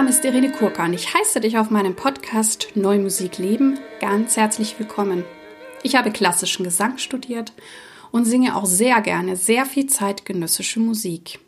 [0.00, 4.34] Name ist Irene Kurka und ich heiße dich auf meinem Podcast Neue Musik leben ganz
[4.34, 5.26] herzlich willkommen.
[5.82, 7.52] Ich habe klassischen Gesang studiert
[8.10, 11.38] und singe auch sehr gerne sehr viel zeitgenössische Musik.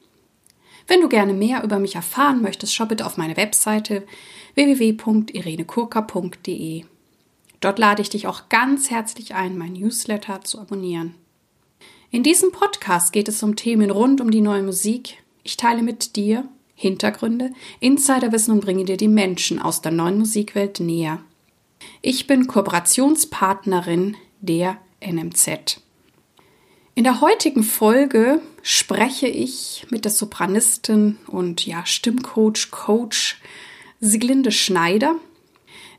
[0.87, 4.07] Wenn du gerne mehr über mich erfahren möchtest, schau bitte auf meine Webseite
[4.55, 6.85] www.irenekurka.de.
[7.61, 11.15] Dort lade ich dich auch ganz herzlich ein, mein Newsletter zu abonnieren.
[12.11, 15.23] In diesem Podcast geht es um Themen rund um die neue Musik.
[15.43, 16.47] Ich teile mit dir
[16.83, 21.23] Hintergründe, Insiderwissen und bringe dir die Menschen aus der neuen Musikwelt näher.
[22.01, 25.81] Ich bin Kooperationspartnerin der NMZ.
[26.97, 33.41] In der heutigen Folge spreche ich mit der Sopranistin und ja, Stimmcoach, Coach
[34.01, 35.15] Siglinde Schneider.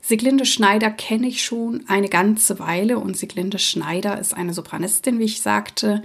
[0.02, 5.24] Siglinde Schneider kenne ich schon eine ganze Weile und Siglinde Schneider ist eine Sopranistin, wie
[5.24, 6.04] ich sagte,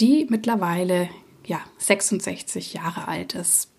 [0.00, 1.08] die mittlerweile
[1.46, 3.71] ja 66 Jahre alt ist.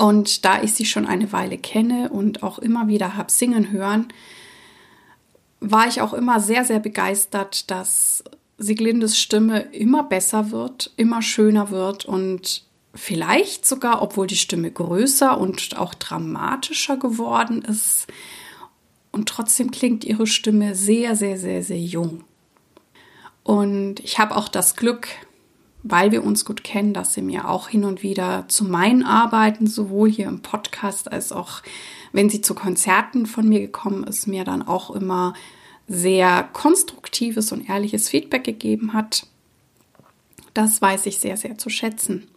[0.00, 4.08] Und da ich sie schon eine Weile kenne und auch immer wieder habe singen hören,
[5.60, 8.24] war ich auch immer sehr, sehr begeistert, dass
[8.56, 15.38] Siglindes Stimme immer besser wird, immer schöner wird und vielleicht sogar, obwohl die Stimme größer
[15.38, 18.06] und auch dramatischer geworden ist.
[19.12, 22.24] Und trotzdem klingt ihre Stimme sehr, sehr, sehr, sehr jung.
[23.42, 25.08] Und ich habe auch das Glück,
[25.82, 29.66] weil wir uns gut kennen, dass sie mir auch hin und wieder zu meinen Arbeiten,
[29.66, 31.62] sowohl hier im Podcast als auch
[32.12, 35.34] wenn sie zu Konzerten von mir gekommen ist, mir dann auch immer
[35.86, 39.26] sehr konstruktives und ehrliches Feedback gegeben hat.
[40.54, 42.28] Das weiß ich sehr, sehr zu schätzen.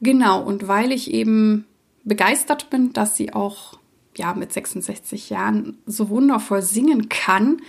[0.00, 1.66] Genau, und weil ich eben
[2.04, 3.78] begeistert bin, dass sie auch
[4.16, 7.62] ja mit 66 Jahren so wundervoll singen kann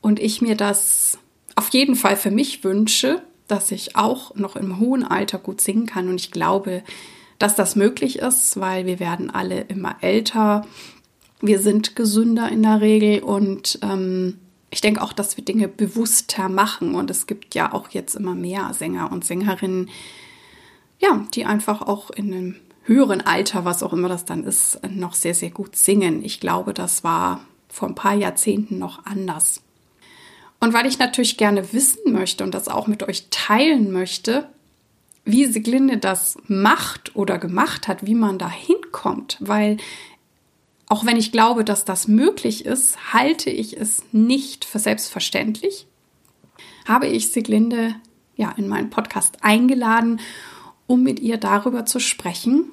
[0.00, 1.18] und ich mir das
[1.54, 5.86] auf jeden Fall für mich wünsche, dass ich auch noch im hohen Alter gut singen
[5.86, 6.82] kann und ich glaube,
[7.38, 10.64] dass das möglich ist, weil wir werden alle immer älter
[11.40, 14.38] wir sind gesünder in der Regel und ähm,
[14.70, 16.94] ich denke auch, dass wir Dinge bewusster machen.
[16.94, 19.88] Und es gibt ja auch jetzt immer mehr Sänger und Sängerinnen,
[21.00, 25.14] ja, die einfach auch in einem höheren Alter, was auch immer das dann ist, noch
[25.14, 26.24] sehr, sehr gut singen.
[26.24, 29.62] Ich glaube, das war vor ein paar Jahrzehnten noch anders.
[30.60, 34.48] Und weil ich natürlich gerne wissen möchte und das auch mit euch teilen möchte,
[35.24, 39.78] wie Siglinde das macht oder gemacht hat, wie man da hinkommt, weil
[40.88, 45.86] auch wenn ich glaube, dass das möglich ist, halte ich es nicht für selbstverständlich.
[46.84, 47.94] Habe ich Siglinde
[48.34, 50.20] ja in meinen Podcast eingeladen,
[50.88, 52.64] um mit ihr darüber zu sprechen,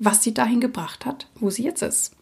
[0.00, 2.16] was sie dahin gebracht hat, wo sie jetzt ist.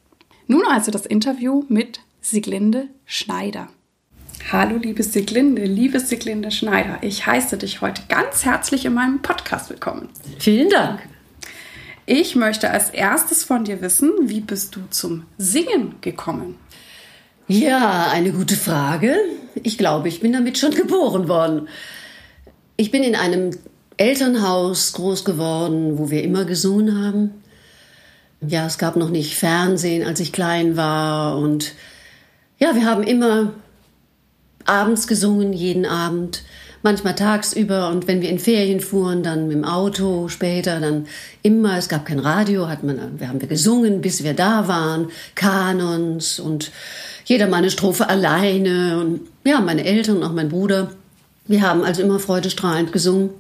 [0.47, 3.69] Nun also das Interview mit Siglinde Schneider.
[4.51, 7.01] Hallo, liebe Siglinde, liebe Siglinde Schneider.
[7.03, 10.09] Ich heiße dich heute ganz herzlich in meinem Podcast willkommen.
[10.39, 11.01] Vielen Dank.
[12.07, 16.57] Ich möchte als erstes von dir wissen, wie bist du zum Singen gekommen?
[17.47, 19.17] Ja, eine gute Frage.
[19.55, 21.69] Ich glaube, ich bin damit schon geboren worden.
[22.79, 23.51] Ich bin in einem
[23.99, 27.43] Elternhaus groß geworden, wo wir immer gesungen haben.
[28.41, 31.37] Ja, es gab noch nicht Fernsehen, als ich klein war.
[31.37, 31.75] Und
[32.59, 33.53] ja, wir haben immer
[34.69, 36.43] abends gesungen, jeden Abend
[36.83, 41.06] manchmal tagsüber und wenn wir in Ferien fuhren, dann mit dem Auto später, dann
[41.43, 45.11] immer, es gab kein Radio, hat man, wir haben wir gesungen, bis wir da waren,
[45.34, 46.71] Kanons und
[47.25, 50.91] jeder mal eine Strophe alleine und ja, meine Eltern und auch mein Bruder.
[51.47, 53.31] Wir haben also immer freudestrahlend gesungen.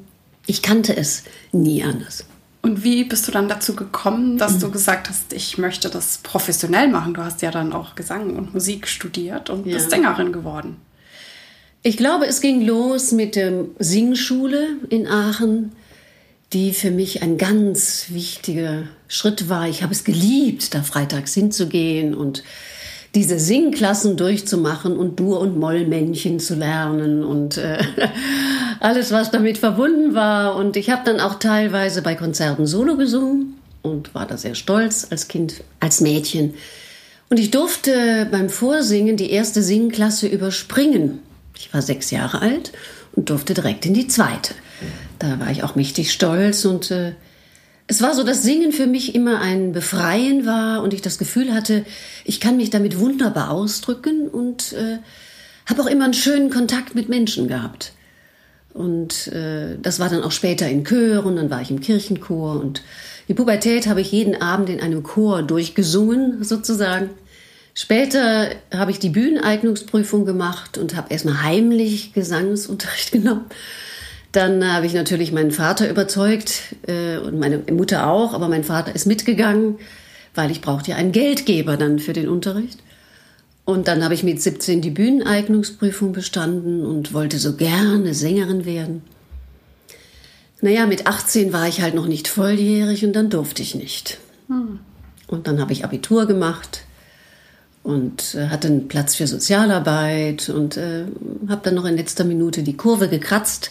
[0.46, 2.24] Ich kannte es nie anders.
[2.60, 4.60] Und wie bist du dann dazu gekommen, dass mhm.
[4.60, 7.14] du gesagt hast, ich möchte das professionell machen?
[7.14, 9.74] Du hast ja dann auch Gesang und Musik studiert und ja.
[9.74, 10.76] bist Sängerin geworden.
[11.88, 15.72] Ich glaube, es ging los mit der Singschule in Aachen,
[16.52, 19.66] die für mich ein ganz wichtiger Schritt war.
[19.66, 22.42] Ich habe es geliebt, da freitags hinzugehen und
[23.14, 27.78] diese Singklassen durchzumachen und Dur- und Mollmännchen zu lernen und äh,
[28.80, 30.56] alles, was damit verbunden war.
[30.56, 35.06] Und ich habe dann auch teilweise bei Konzerten Solo gesungen und war da sehr stolz
[35.08, 36.52] als Kind, als Mädchen.
[37.30, 41.20] Und ich durfte beim Vorsingen die erste Singklasse überspringen.
[41.58, 42.72] Ich war sechs Jahre alt
[43.12, 44.54] und durfte direkt in die zweite.
[45.18, 47.12] Da war ich auch mächtig stolz und äh,
[47.88, 51.54] es war so, dass Singen für mich immer ein Befreien war und ich das Gefühl
[51.54, 51.84] hatte,
[52.24, 54.98] ich kann mich damit wunderbar ausdrücken und äh,
[55.66, 57.92] habe auch immer einen schönen Kontakt mit Menschen gehabt.
[58.74, 62.82] Und äh, das war dann auch später in Chören, dann war ich im Kirchenchor und
[63.26, 67.10] die Pubertät habe ich jeden Abend in einem Chor durchgesungen, sozusagen.
[67.80, 73.44] Später habe ich die Bühneneignungsprüfung gemacht und habe erstmal heimlich Gesangsunterricht genommen.
[74.32, 78.96] Dann habe ich natürlich meinen Vater überzeugt äh, und meine Mutter auch, aber mein Vater
[78.96, 79.78] ist mitgegangen,
[80.34, 82.80] weil ich brauchte ja einen Geldgeber dann für den Unterricht.
[83.64, 89.02] Und dann habe ich mit 17 die Bühneneignungsprüfung bestanden und wollte so gerne Sängerin werden.
[90.60, 94.18] Naja, mit 18 war ich halt noch nicht volljährig und dann durfte ich nicht.
[94.48, 94.80] Hm.
[95.28, 96.82] Und dann habe ich Abitur gemacht
[97.88, 101.06] und äh, hatte einen Platz für Sozialarbeit und äh,
[101.48, 103.70] habe dann noch in letzter Minute die Kurve gekratzt,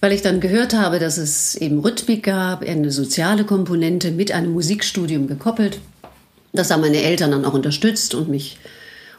[0.00, 4.52] weil ich dann gehört habe, dass es eben Rhythmik gab, eine soziale Komponente mit einem
[4.52, 5.80] Musikstudium gekoppelt.
[6.52, 8.58] Das haben meine Eltern dann auch unterstützt und mich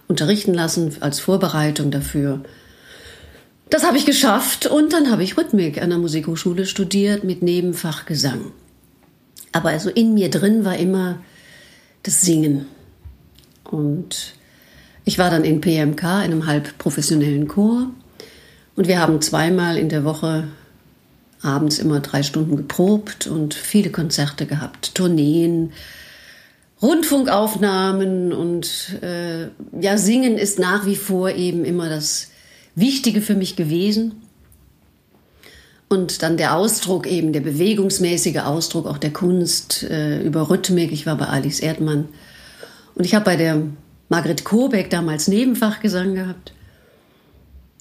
[0.07, 2.42] unterrichten lassen als Vorbereitung dafür.
[3.71, 8.06] Das habe ich geschafft und dann habe ich Rhythmik an der Musikhochschule studiert mit Nebenfach
[8.06, 8.51] Gesang.
[9.51, 11.18] Aber also in mir drin war immer
[12.04, 12.68] das Singen.
[13.73, 14.35] Und
[15.03, 17.89] ich war dann in PMK, in einem halb professionellen Chor.
[18.75, 20.47] Und wir haben zweimal in der Woche
[21.41, 25.73] abends immer drei Stunden geprobt und viele Konzerte gehabt, Tourneen,
[26.81, 29.47] Rundfunkaufnahmen und äh,
[29.79, 32.29] ja, Singen ist nach wie vor eben immer das
[32.75, 34.21] Wichtige für mich gewesen.
[35.89, 40.91] Und dann der Ausdruck eben, der bewegungsmäßige Ausdruck auch der Kunst äh, über Rhythmik.
[40.91, 42.07] Ich war bei Alice Erdmann
[42.95, 43.61] und ich habe bei der
[44.09, 46.53] Margret Kobeck damals Nebenfachgesang gehabt.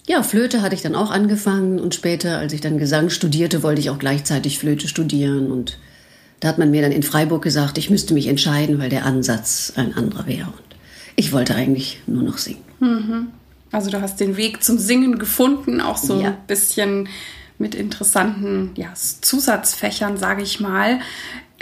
[0.07, 3.81] Ja, Flöte hatte ich dann auch angefangen und später, als ich dann Gesang studierte, wollte
[3.81, 5.79] ich auch gleichzeitig Flöte studieren und
[6.41, 9.73] da hat man mir dann in Freiburg gesagt, ich müsste mich entscheiden, weil der Ansatz
[9.77, 10.49] ein anderer wäre.
[10.49, 10.77] Und
[11.15, 12.65] ich wollte eigentlich nur noch singen.
[12.81, 13.29] Mhm.
[13.71, 16.29] Also du hast den Weg zum Singen gefunden, auch so ja.
[16.29, 17.09] ein bisschen
[17.59, 20.99] mit interessanten ja, Zusatzfächern, sage ich mal.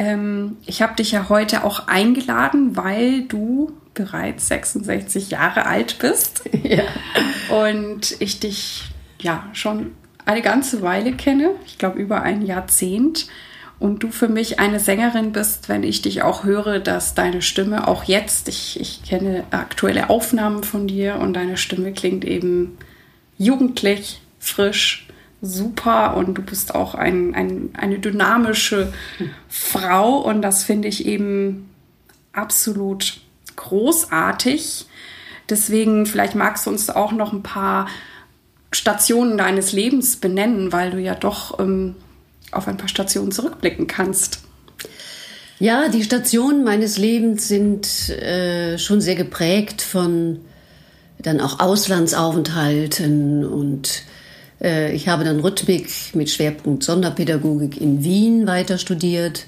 [0.01, 6.43] Ähm, ich habe dich ja heute auch eingeladen, weil du bereits 66 Jahre alt bist.
[6.63, 6.85] Ja.
[7.55, 8.85] Und ich dich
[9.21, 9.91] ja schon
[10.25, 13.27] eine ganze Weile kenne, ich glaube über ein Jahrzehnt
[13.81, 17.89] und du für mich eine Sängerin bist, wenn ich dich auch höre, dass deine Stimme
[17.89, 22.79] auch jetzt, ich, ich kenne aktuelle Aufnahmen von dir und deine Stimme klingt eben
[23.37, 25.09] jugendlich, frisch,
[25.43, 28.93] super und du bist auch ein, ein, eine dynamische
[29.49, 31.71] Frau und das finde ich eben
[32.33, 33.21] absolut
[33.57, 34.87] großartig.
[35.49, 37.89] Deswegen vielleicht magst du uns auch noch ein paar
[38.73, 41.97] Stationen deines Lebens benennen, weil du ja doch ähm,
[42.53, 44.41] auf ein paar Stationen zurückblicken kannst.
[45.59, 50.41] Ja, die Stationen meines Lebens sind äh, schon sehr geprägt von
[51.19, 54.05] dann auch Auslandsaufenthalten und
[54.61, 59.47] ich habe dann Rhythmik mit Schwerpunkt Sonderpädagogik in Wien weiter studiert,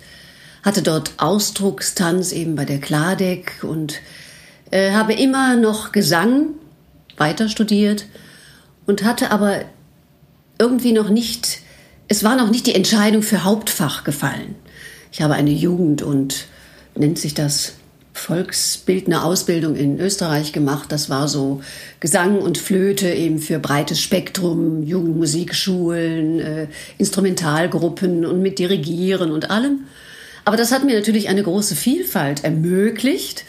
[0.62, 4.00] hatte dort Ausdruckstanz eben bei der Kladek und
[4.70, 6.46] äh, habe immer noch Gesang
[7.16, 8.06] weiter studiert
[8.86, 9.62] und hatte aber
[10.58, 11.62] irgendwie noch nicht
[12.12, 14.54] es war noch nicht die Entscheidung für Hauptfach gefallen.
[15.12, 16.46] Ich habe eine Jugend- und
[16.94, 17.72] nennt sich das
[18.12, 20.92] Volksbildner Ausbildung in Österreich gemacht.
[20.92, 21.62] Das war so
[22.00, 26.66] Gesang und Flöte eben für breites Spektrum, Jugendmusikschulen, äh,
[26.98, 29.84] Instrumentalgruppen und mit Dirigieren und allem.
[30.44, 33.44] Aber das hat mir natürlich eine große Vielfalt ermöglicht.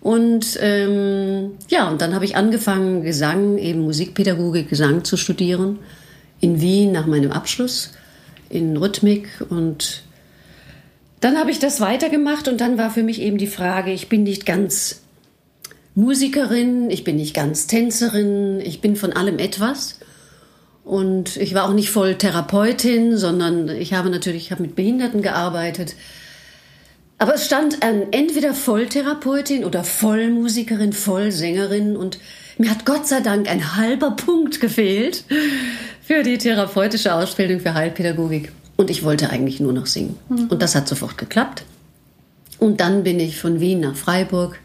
[0.00, 5.78] Und ähm, ja, und dann habe ich angefangen, Gesang, eben Musikpädagogik, Gesang zu studieren
[6.40, 7.92] in Wien nach meinem Abschluss
[8.50, 10.02] in Rhythmik und
[11.20, 14.24] dann habe ich das weitergemacht und dann war für mich eben die Frage, ich bin
[14.24, 15.02] nicht ganz
[15.94, 20.00] Musikerin, ich bin nicht ganz Tänzerin, ich bin von allem etwas.
[20.84, 25.22] Und ich war auch nicht voll Therapeutin, sondern ich habe natürlich ich habe mit Behinderten
[25.22, 25.94] gearbeitet.
[27.18, 32.18] Aber es stand an entweder Volltherapeutin oder Vollmusikerin, Vollsängerin und
[32.58, 35.24] mir hat Gott sei Dank ein halber Punkt gefehlt
[36.02, 38.52] für die therapeutische Ausbildung für Heilpädagogik.
[38.76, 40.16] Und ich wollte eigentlich nur noch singen.
[40.28, 40.48] Mhm.
[40.48, 41.64] Und das hat sofort geklappt.
[42.58, 44.58] Und dann bin ich von Wien nach Freiburg.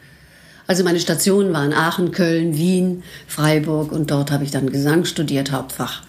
[0.67, 5.51] Also meine Stationen waren Aachen, Köln, Wien, Freiburg und dort habe ich dann Gesang studiert,
[5.51, 6.03] Hauptfach.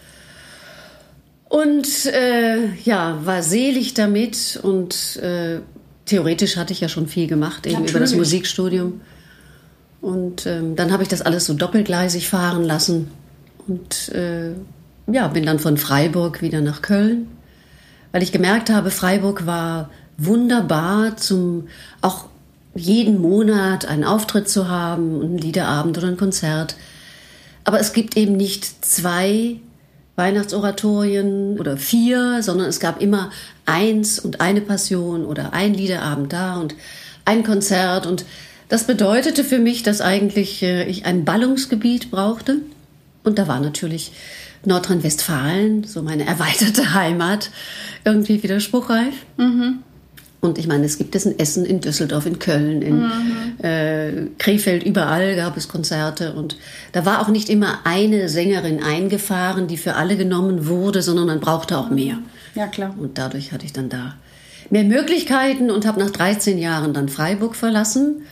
[1.49, 5.61] Und äh, ja, war selig damit und äh,
[6.05, 7.91] theoretisch hatte ich ja schon viel gemacht, eben Natürlich.
[7.91, 9.01] über das Musikstudium.
[10.01, 13.11] Und ähm, dann habe ich das alles so doppelgleisig fahren lassen
[13.67, 14.53] und äh,
[15.11, 17.29] ja, bin dann von Freiburg wieder nach Köln,
[18.13, 21.69] weil ich gemerkt habe, Freiburg war wunderbar zum
[22.01, 22.27] auch
[22.75, 26.77] jeden Monat einen Auftritt zu haben und einen Liederabend oder ein Konzert.
[27.65, 29.57] Aber es gibt eben nicht zwei
[30.17, 33.31] Weihnachtsoratorien oder vier, sondern es gab immer
[33.67, 36.75] eins und eine Passion oder ein Liederabend da und
[37.25, 38.25] ein Konzert und
[38.71, 42.59] das bedeutete für mich, dass eigentlich äh, ich ein Ballungsgebiet brauchte.
[43.25, 44.13] Und da war natürlich
[44.65, 47.51] Nordrhein-Westfalen, so meine erweiterte Heimat,
[48.05, 49.15] irgendwie widerspruchreif.
[49.37, 49.81] Mhm.
[50.41, 53.63] Und ich meine, es gibt es in Essen, in Düsseldorf, in Köln, in mhm.
[53.63, 56.33] äh, Krefeld, überall gab es Konzerte.
[56.33, 56.57] Und
[56.93, 61.41] da war auch nicht immer eine Sängerin eingefahren, die für alle genommen wurde, sondern man
[61.41, 62.19] brauchte auch mehr.
[62.55, 62.95] Ja, klar.
[62.99, 64.15] Und dadurch hatte ich dann da
[64.71, 68.23] mehr Möglichkeiten und habe nach 13 Jahren dann Freiburg verlassen.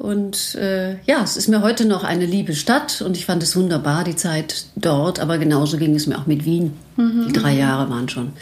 [0.00, 3.54] Und äh, ja, es ist mir heute noch eine liebe Stadt und ich fand es
[3.54, 5.20] wunderbar, die Zeit dort.
[5.20, 6.72] Aber genauso ging es mir auch mit Wien.
[6.96, 7.26] Mhm.
[7.26, 8.32] Die drei Jahre waren schon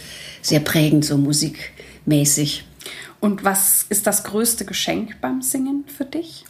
[0.40, 2.64] sehr prägend, so musikmäßig.
[3.18, 6.44] Und was ist das größte Geschenk beim Singen für dich?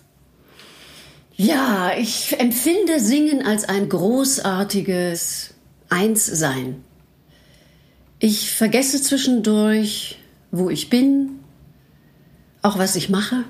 [1.36, 5.54] Ja, ich empfinde Singen als ein großartiges
[5.88, 6.84] Einssein.
[8.18, 10.18] Ich vergesse zwischendurch,
[10.50, 11.38] wo ich bin,
[12.60, 13.44] auch was ich mache.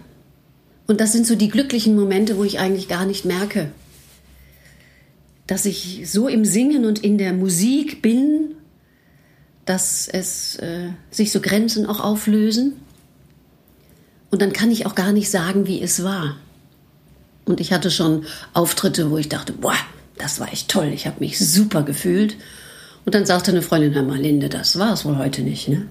[0.88, 3.70] Und das sind so die glücklichen Momente, wo ich eigentlich gar nicht merke,
[5.46, 8.54] dass ich so im Singen und in der Musik bin,
[9.66, 12.72] dass es äh, sich so Grenzen auch auflösen
[14.30, 16.36] und dann kann ich auch gar nicht sagen, wie es war.
[17.44, 19.76] Und ich hatte schon Auftritte, wo ich dachte, boah,
[20.16, 22.36] das war echt toll, ich habe mich super gefühlt.
[23.04, 25.86] Und dann sagte eine Freundin, Herr Malinde, das war es wohl heute nicht, ne?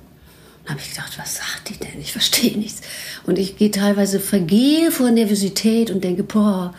[0.68, 2.00] Habe ich gedacht, was sagt die denn?
[2.02, 2.82] Ich verstehe nichts.
[3.26, 6.74] Und ich gehe teilweise, vergehe vor Nervosität und denke, boah,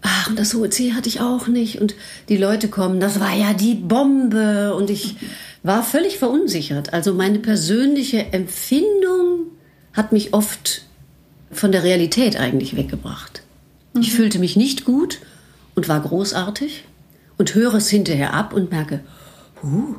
[0.00, 1.80] ach, und das hohe C hatte ich auch nicht.
[1.80, 1.94] Und
[2.28, 4.74] die Leute kommen, das war ja die Bombe.
[4.74, 5.16] Und ich
[5.62, 6.92] war völlig verunsichert.
[6.92, 9.46] Also meine persönliche Empfindung
[9.92, 10.82] hat mich oft
[11.50, 13.42] von der Realität eigentlich weggebracht.
[13.92, 14.00] Mhm.
[14.00, 15.20] Ich fühlte mich nicht gut
[15.74, 16.84] und war großartig
[17.38, 19.00] und höre es hinterher ab und merke,
[19.62, 19.96] huh,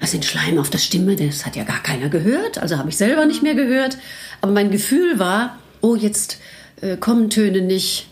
[0.00, 2.96] was sind Schleim auf der Stimme, das hat ja gar keiner gehört, also habe ich
[2.96, 3.98] selber nicht mehr gehört.
[4.40, 6.38] Aber mein Gefühl war, oh, jetzt
[6.80, 8.08] äh, kommen Töne nicht.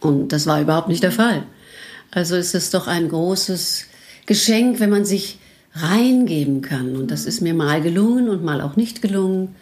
[0.00, 1.42] Und das war überhaupt nicht der Fall.
[2.10, 3.86] Also ist es doch ein großes
[4.24, 5.38] Geschenk, wenn man sich
[5.74, 6.96] reingeben kann.
[6.96, 9.54] Und das ist mir mal gelungen und mal auch nicht gelungen.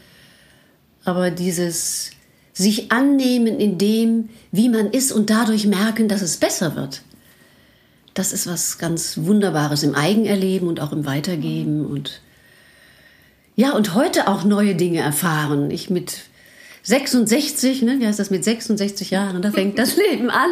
[1.04, 2.12] Aber dieses
[2.52, 7.02] sich annehmen in dem, wie man ist und dadurch merken, dass es besser wird.
[8.14, 12.20] Das ist was ganz Wunderbares im Eigenerleben und auch im Weitergeben und
[13.56, 15.70] ja, und heute auch neue Dinge erfahren.
[15.70, 16.24] Ich mit
[16.82, 19.42] 66, ne, wie heißt das mit 66 Jahren?
[19.42, 20.50] Da fängt das Leben an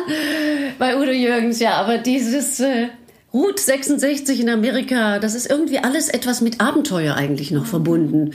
[0.79, 2.89] bei Udo Jürgens, ja, aber dieses äh,
[3.33, 8.33] Route 66 in Amerika, das ist irgendwie alles etwas mit Abenteuer eigentlich noch verbunden.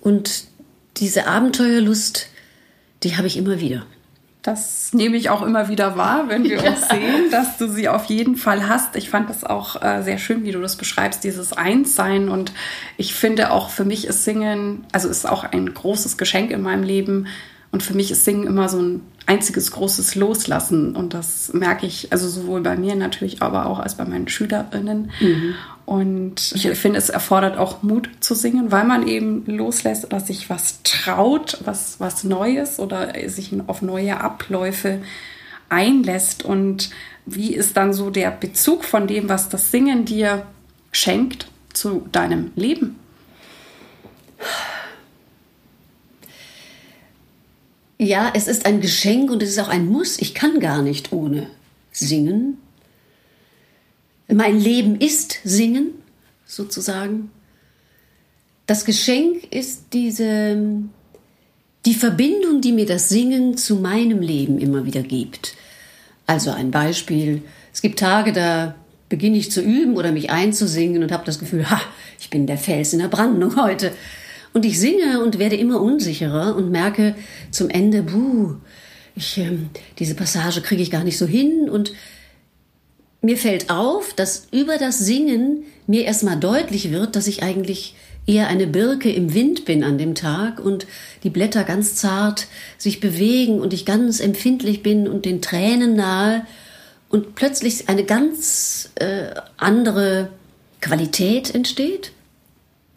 [0.00, 0.44] Und
[0.96, 2.28] diese Abenteuerlust,
[3.02, 3.86] die habe ich immer wieder.
[4.42, 6.70] Das nehme ich auch immer wieder wahr, wenn wir ja.
[6.70, 8.96] uns sehen, dass du sie auf jeden Fall hast.
[8.96, 12.28] Ich fand das auch äh, sehr schön, wie du das beschreibst, dieses Einssein.
[12.28, 12.52] Und
[12.96, 16.82] ich finde auch für mich ist Singen, also ist auch ein großes Geschenk in meinem
[16.82, 17.26] Leben.
[17.70, 20.96] Und für mich ist Singen immer so ein einziges großes Loslassen.
[20.96, 25.10] Und das merke ich, also sowohl bei mir natürlich, aber auch als bei meinen Schülerinnen.
[25.20, 25.54] Mhm.
[25.86, 30.48] Und ich finde, es erfordert auch Mut zu singen, weil man eben loslässt oder sich
[30.48, 35.00] was traut, was, was Neues oder sich auf neue Abläufe
[35.68, 36.44] einlässt.
[36.44, 36.90] Und
[37.26, 40.46] wie ist dann so der Bezug von dem, was das Singen dir
[40.92, 42.96] schenkt, zu deinem Leben?
[48.02, 50.18] Ja, es ist ein Geschenk und es ist auch ein Muss.
[50.20, 51.48] Ich kann gar nicht ohne
[51.92, 52.56] singen.
[54.26, 55.88] Mein Leben ist Singen,
[56.46, 57.30] sozusagen.
[58.64, 60.56] Das Geschenk ist diese,
[61.84, 65.54] die Verbindung, die mir das Singen zu meinem Leben immer wieder gibt.
[66.26, 67.42] Also ein Beispiel.
[67.70, 68.76] Es gibt Tage, da
[69.10, 71.82] beginne ich zu üben oder mich einzusingen und habe das Gefühl, ha,
[72.18, 73.92] ich bin der Fels in der Brandung heute.
[74.52, 77.14] Und ich singe und werde immer unsicherer und merke
[77.50, 78.56] zum Ende, buh,
[79.14, 79.58] ich, äh,
[79.98, 81.92] diese Passage kriege ich gar nicht so hin und
[83.22, 87.94] mir fällt auf, dass über das Singen mir erstmal deutlich wird, dass ich eigentlich
[88.26, 90.86] eher eine Birke im Wind bin an dem Tag und
[91.22, 92.46] die Blätter ganz zart
[92.78, 96.46] sich bewegen und ich ganz empfindlich bin und den Tränen nahe
[97.08, 100.30] und plötzlich eine ganz äh, andere
[100.80, 102.12] Qualität entsteht.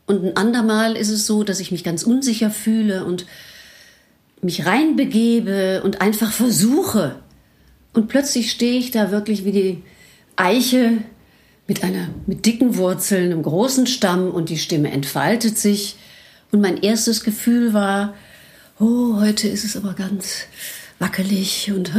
[0.05, 3.25] Und ein andermal ist es so, dass ich mich ganz unsicher fühle und
[4.41, 7.15] mich reinbegebe und einfach versuche.
[7.93, 9.83] Und plötzlich stehe ich da wirklich wie die
[10.35, 10.97] Eiche
[11.67, 15.95] mit einer mit dicken Wurzeln, einem großen Stamm und die Stimme entfaltet sich
[16.51, 18.13] und mein erstes Gefühl war,
[18.79, 20.45] oh, heute ist es aber ganz
[20.99, 21.93] wackelig und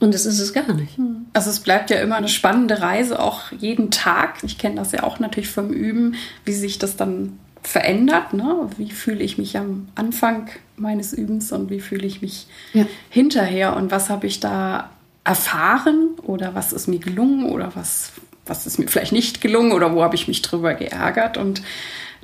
[0.00, 0.96] und das ist es gar nicht.
[0.96, 1.26] Hm.
[1.32, 4.42] Also es bleibt ja immer eine spannende Reise, auch jeden Tag.
[4.42, 8.34] Ich kenne das ja auch natürlich vom Üben, wie sich das dann verändert.
[8.34, 8.68] Ne?
[8.76, 12.86] Wie fühle ich mich am Anfang meines Übens und wie fühle ich mich ja.
[13.08, 14.90] hinterher und was habe ich da
[15.24, 18.12] erfahren oder was ist mir gelungen oder was,
[18.44, 21.38] was ist mir vielleicht nicht gelungen oder wo habe ich mich drüber geärgert.
[21.38, 21.62] Und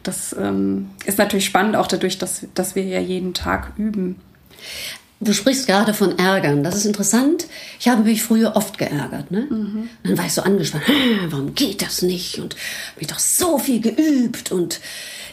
[0.03, 4.17] Das ähm, ist natürlich spannend, auch dadurch, dass, dass wir ja jeden Tag üben.
[5.23, 6.65] Du sprichst gerade von Ärgern.
[6.65, 7.47] Das ist interessant.
[7.79, 9.31] Ich habe mich früher oft geärgert.
[9.31, 9.47] Ne?
[9.51, 9.91] Mhm.
[10.03, 10.85] Dann war ich so angespannt.
[11.29, 12.39] Warum geht das nicht?
[12.39, 12.55] Und
[12.93, 14.81] habe ich doch so viel geübt und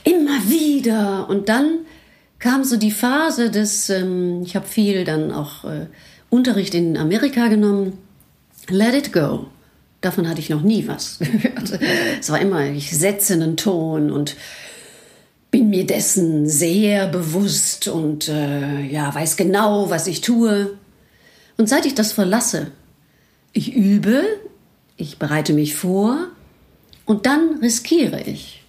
[0.03, 1.29] immer wieder.
[1.29, 1.79] Und dann
[2.39, 5.87] kam so die Phase des, ähm, ich habe viel dann auch äh,
[6.29, 7.97] Unterricht in Amerika genommen.
[8.67, 9.47] Let it go.
[10.01, 11.79] Davon hatte ich noch nie was gehört.
[12.19, 14.35] Es war immer, ich setze einen Ton und
[15.57, 20.77] bin mir dessen sehr bewusst und äh, ja, weiß genau, was ich tue.
[21.57, 22.67] Und seit ich das verlasse,
[23.53, 24.21] ich übe,
[24.97, 26.27] ich bereite mich vor
[27.05, 28.63] und dann riskiere ich.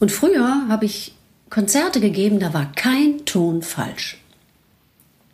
[0.00, 1.14] Und früher habe ich
[1.48, 4.18] Konzerte gegeben, da war kein Ton falsch.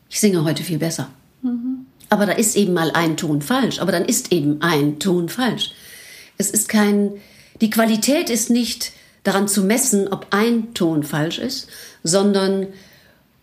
[0.08, 1.10] Ich singe heute viel besser.
[1.42, 1.86] Mhm.
[2.08, 3.80] Aber da ist eben mal ein Ton falsch.
[3.80, 5.72] Aber dann ist eben ein Ton falsch.
[6.36, 7.14] Es ist kein,
[7.60, 11.68] die Qualität ist nicht daran zu messen, ob ein Ton falsch ist,
[12.02, 12.66] sondern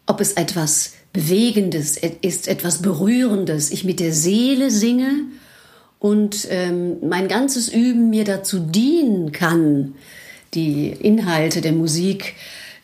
[0.06, 5.12] ob es etwas Bewegendes ist, etwas Berührendes, ich mit der Seele singe
[6.00, 9.96] und ähm, mein ganzes Üben mir dazu dienen kann,
[10.54, 12.36] die Inhalte der Musik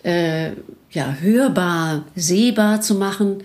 [0.04, 0.52] äh,
[0.92, 3.44] ja, hörbar, sehbar zu machen.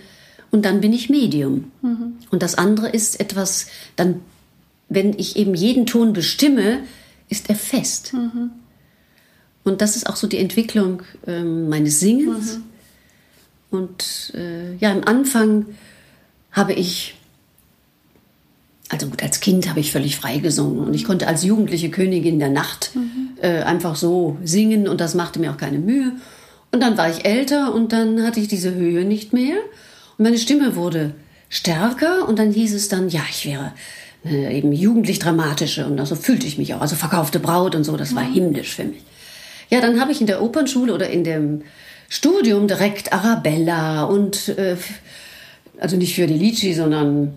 [0.51, 1.71] Und dann bin ich Medium.
[1.81, 2.13] Mhm.
[2.31, 4.21] Und das andere ist etwas, dann,
[4.89, 6.79] wenn ich eben jeden Ton bestimme,
[7.29, 8.13] ist er fest.
[8.13, 8.51] Mhm.
[9.67, 12.55] Und das ist auch so die Entwicklung äh, meines Singens.
[12.55, 12.63] Mhm.
[13.69, 15.65] Und äh, ja, am Anfang
[16.53, 17.15] habe ich,
[18.89, 22.39] also gut, als Kind habe ich völlig frei gesungen und ich konnte als jugendliche Königin
[22.39, 23.37] der Nacht mhm.
[23.41, 26.13] äh, einfach so singen und das machte mir auch keine Mühe.
[26.71, 29.57] Und dann war ich älter und dann hatte ich diese Höhe nicht mehr
[30.17, 31.13] und meine Stimme wurde
[31.49, 33.73] stärker und dann hieß es dann, ja, ich wäre
[34.25, 36.81] äh, eben jugendlich dramatische und so also fühlte ich mich auch.
[36.81, 38.33] Also verkaufte Braut und so, das war mhm.
[38.33, 39.03] himmlisch für mich.
[39.69, 41.63] Ja, dann habe ich in der Opernschule oder in dem
[42.09, 44.77] Studium direkt Arabella und äh,
[45.79, 47.33] also nicht Fiordilici, sondern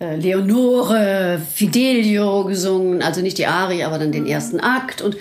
[0.00, 5.16] äh, Leonore, Fidelio gesungen, also nicht die Ari, aber dann den ersten Akt und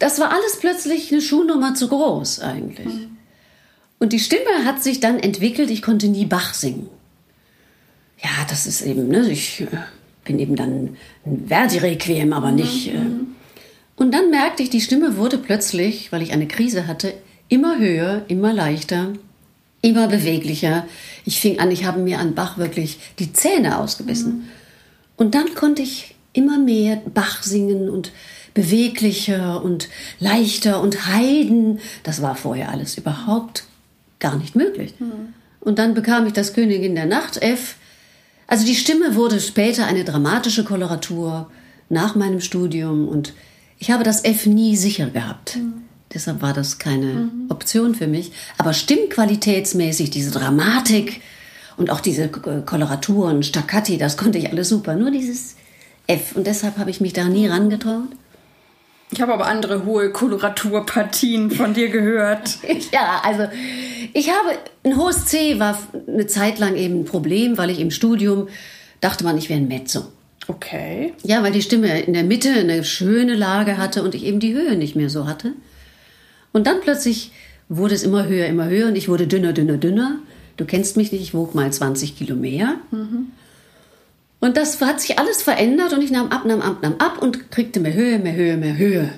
[0.00, 2.86] das war alles plötzlich eine Schuhnummer zu groß eigentlich.
[2.86, 3.16] Mhm.
[3.98, 6.88] Und die Stimme hat sich dann entwickelt, ich konnte nie Bach singen.
[8.22, 9.66] Ja, das ist eben, ne, ich äh,
[10.24, 10.96] bin eben dann
[11.26, 12.88] ein Verdi-Requiem, aber nicht.
[12.88, 13.19] Äh, mhm.
[14.00, 17.12] Und dann merkte ich, die Stimme wurde plötzlich, weil ich eine Krise hatte,
[17.50, 19.12] immer höher, immer leichter,
[19.82, 20.86] immer beweglicher.
[21.26, 24.32] Ich fing an, ich habe mir an Bach wirklich die Zähne ausgebissen.
[24.32, 24.42] Mhm.
[25.16, 28.10] Und dann konnte ich immer mehr Bach singen und
[28.54, 31.78] beweglicher und leichter und Heiden.
[32.02, 33.64] Das war vorher alles überhaupt
[34.18, 34.94] gar nicht möglich.
[34.98, 35.34] Mhm.
[35.60, 37.74] Und dann bekam ich das Königin der Nacht F.
[38.46, 41.50] Also die Stimme wurde später eine dramatische Koloratur
[41.90, 43.34] nach meinem Studium und
[43.80, 45.56] ich habe das F nie sicher gehabt.
[45.56, 45.82] Mhm.
[46.12, 47.46] Deshalb war das keine mhm.
[47.48, 48.30] Option für mich.
[48.58, 51.22] Aber stimmqualitätsmäßig, diese Dramatik
[51.76, 54.94] und auch diese Koloraturen, Staccati, das konnte ich alles super.
[54.94, 55.56] Nur dieses
[56.06, 56.36] F.
[56.36, 58.08] Und deshalb habe ich mich da nie rangetraut.
[59.12, 62.58] Ich habe aber andere hohe Koloraturpartien von dir gehört.
[62.92, 63.48] ja, also
[64.12, 67.90] ich habe ein hohes C war eine Zeit lang eben ein Problem, weil ich im
[67.90, 68.48] Studium
[69.00, 70.06] dachte man, ich wäre ein Mezzo.
[70.46, 71.12] Okay.
[71.22, 74.54] Ja, weil die Stimme in der Mitte eine schöne Lage hatte und ich eben die
[74.54, 75.52] Höhe nicht mehr so hatte.
[76.52, 77.32] Und dann plötzlich
[77.68, 80.18] wurde es immer höher, immer höher und ich wurde dünner, dünner, dünner.
[80.56, 82.74] Du kennst mich nicht, ich wog mal 20 Kilo mehr.
[82.90, 83.28] Mhm.
[84.40, 87.50] Und das hat sich alles verändert und ich nahm ab, nahm ab, nahm ab und
[87.50, 89.10] kriegte mehr Höhe, mehr Höhe, mehr Höhe.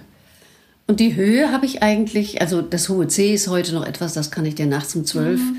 [0.89, 4.31] Und die Höhe habe ich eigentlich, also das hohe C ist heute noch etwas, das
[4.31, 5.59] kann ich dir nachts um zwölf mhm.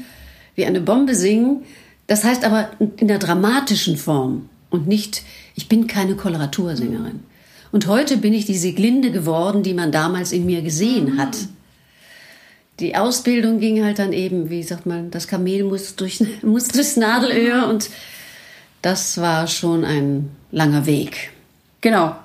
[0.56, 1.64] wie eine Bombe singen.
[2.08, 5.24] Das heißt aber in der dramatischen Form und nicht
[5.56, 7.24] ich bin keine Koloratursängerin.
[7.72, 11.38] Und heute bin ich die Sieglinde geworden, die man damals in mir gesehen hat.
[12.80, 16.98] Die Ausbildung ging halt dann eben, wie sagt man, das Kamel muss, durch, muss durchs
[16.98, 17.90] Nadelöhr und
[18.82, 21.32] das war schon ein langer Weg.
[21.82, 22.16] Genau.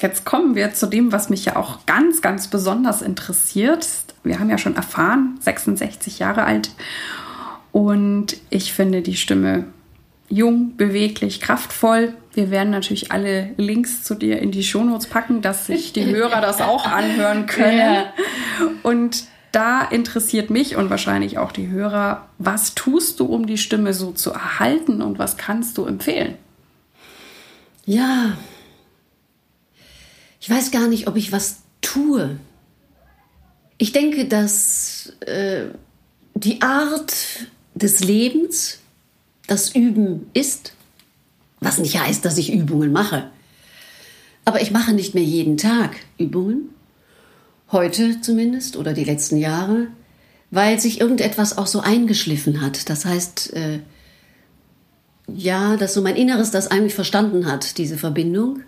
[0.00, 3.86] Jetzt kommen wir zu dem, was mich ja auch ganz, ganz besonders interessiert.
[4.24, 6.70] Wir haben ja schon erfahren, 66 Jahre alt.
[7.72, 9.66] Und ich finde die Stimme
[10.32, 12.14] jung, beweglich, kraftvoll.
[12.32, 16.40] Wir werden natürlich alle Links zu dir in die Shownotes packen, dass sich die Hörer
[16.40, 17.78] das auch anhören können.
[17.78, 18.12] Ja.
[18.82, 23.92] Und da interessiert mich und wahrscheinlich auch die Hörer, was tust du, um die Stimme
[23.92, 26.36] so zu erhalten und was kannst du empfehlen?
[27.84, 28.38] Ja,
[30.40, 32.38] ich weiß gar nicht, ob ich was tue.
[33.76, 35.66] Ich denke, dass äh,
[36.34, 37.12] die Art
[37.74, 38.78] des Lebens
[39.46, 40.74] das Üben ist,
[41.60, 43.30] was nicht heißt, dass ich Übungen mache.
[44.44, 46.70] Aber ich mache nicht mehr jeden Tag Übungen.
[47.70, 49.86] Heute zumindest oder die letzten Jahre,
[50.50, 52.90] weil sich irgendetwas auch so eingeschliffen hat.
[52.90, 53.78] Das heißt, äh,
[55.28, 58.60] ja, dass so mein Inneres das eigentlich verstanden hat, diese Verbindung.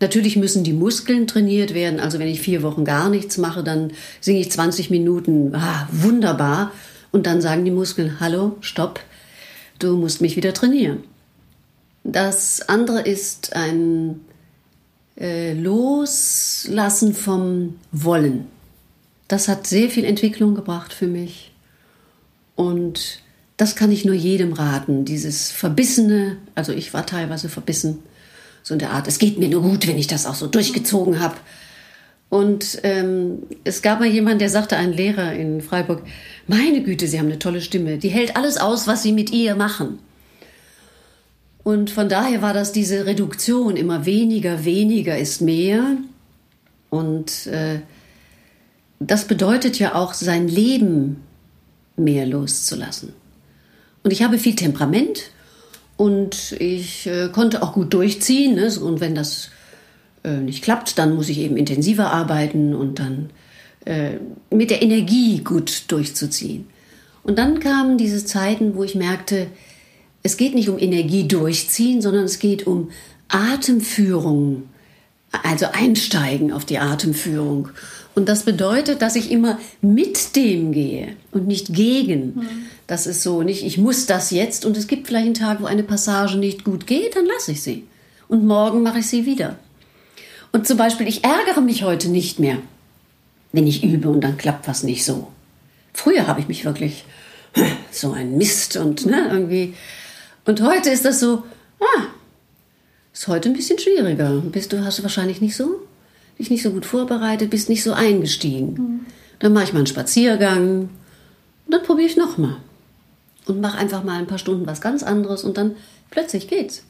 [0.00, 2.00] Natürlich müssen die Muskeln trainiert werden.
[2.00, 6.72] Also wenn ich vier Wochen gar nichts mache, dann singe ich 20 Minuten, ah, wunderbar.
[7.12, 9.00] Und dann sagen die Muskeln, hallo, stopp,
[9.82, 11.04] du musst mich wieder trainieren.
[12.04, 14.20] Das andere ist ein
[15.18, 18.46] äh, Loslassen vom Wollen.
[19.28, 21.52] Das hat sehr viel Entwicklung gebracht für mich.
[22.56, 23.22] Und
[23.56, 25.04] das kann ich nur jedem raten.
[25.04, 28.00] Dieses Verbissene, also ich war teilweise verbissen,
[28.62, 31.20] so in der Art, es geht mir nur gut, wenn ich das auch so durchgezogen
[31.20, 31.36] habe.
[32.28, 36.02] Und ähm, es gab mal jemanden, der sagte, ein Lehrer in Freiburg,
[36.46, 39.54] meine Güte, Sie haben eine tolle Stimme, die hält alles aus, was Sie mit ihr
[39.54, 39.98] machen.
[41.64, 45.96] Und von daher war das diese Reduktion, immer weniger, weniger ist mehr.
[46.90, 47.80] Und äh,
[48.98, 51.22] das bedeutet ja auch, sein Leben
[51.96, 53.12] mehr loszulassen.
[54.02, 55.30] Und ich habe viel Temperament
[55.96, 58.56] und ich äh, konnte auch gut durchziehen.
[58.56, 58.72] Ne?
[58.80, 59.50] Und wenn das
[60.24, 63.30] äh, nicht klappt, dann muss ich eben intensiver arbeiten und dann
[63.84, 64.12] äh,
[64.50, 66.66] mit der Energie gut durchzuziehen.
[67.22, 69.48] Und dann kamen diese Zeiten, wo ich merkte,
[70.22, 72.90] es geht nicht um Energie durchziehen, sondern es geht um
[73.28, 74.64] Atemführung,
[75.42, 77.70] also einsteigen auf die Atemführung.
[78.14, 82.34] Und das bedeutet, dass ich immer mit dem gehe und nicht gegen.
[82.34, 82.48] Mhm.
[82.86, 85.66] Das ist so nicht, ich muss das jetzt und es gibt vielleicht einen Tag, wo
[85.66, 87.84] eine Passage nicht gut geht, dann lasse ich sie.
[88.28, 89.58] Und morgen mache ich sie wieder.
[90.52, 92.58] Und zum Beispiel, ich ärgere mich heute nicht mehr,
[93.52, 95.28] wenn ich übe und dann klappt was nicht so.
[95.92, 97.04] Früher habe ich mich wirklich
[97.90, 99.74] so ein Mist und ne, irgendwie
[100.44, 101.44] und heute ist das so,
[101.80, 102.06] ah,
[103.12, 104.40] ist heute ein bisschen schwieriger.
[104.40, 105.82] Bist du, hast du wahrscheinlich nicht so,
[106.38, 108.74] dich nicht so gut vorbereitet, bist nicht so eingestiegen.
[108.74, 109.00] Mhm.
[109.38, 110.88] Dann mache ich mal einen Spaziergang
[111.66, 112.56] und dann probiere ich nochmal.
[113.46, 115.76] Und mache einfach mal ein paar Stunden was ganz anderes und dann
[116.10, 116.84] plötzlich geht's.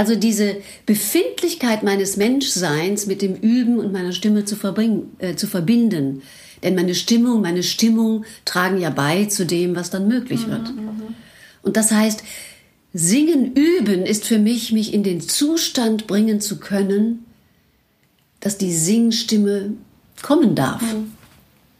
[0.00, 4.56] Also diese Befindlichkeit meines Menschseins mit dem Üben und meiner Stimme zu,
[5.18, 6.22] äh, zu verbinden.
[6.62, 10.74] Denn meine Stimmung, meine Stimmung tragen ja bei zu dem, was dann möglich wird.
[10.74, 11.14] Mhm, mhm.
[11.60, 12.24] und das heißt,
[12.94, 17.26] Singen üben ist für mich, mich in den Zustand bringen zu können,
[18.40, 19.74] dass die Singstimme
[20.22, 20.80] kommen darf.
[20.80, 21.12] Mhm.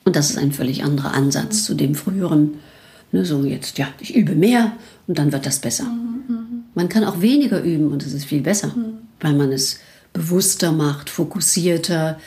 [0.05, 1.65] Und das ist ein völlig anderer Ansatz mhm.
[1.65, 2.59] zu dem früheren.
[3.13, 4.73] Ne, so jetzt, ja, ich übe mehr
[5.07, 5.85] und dann wird das besser.
[5.85, 6.20] Mhm.
[6.81, 9.01] Man kann auch weniger üben und es ist viel besser, mhm.
[9.21, 9.81] weil man es
[10.15, 12.19] bewusster macht, fokussierter,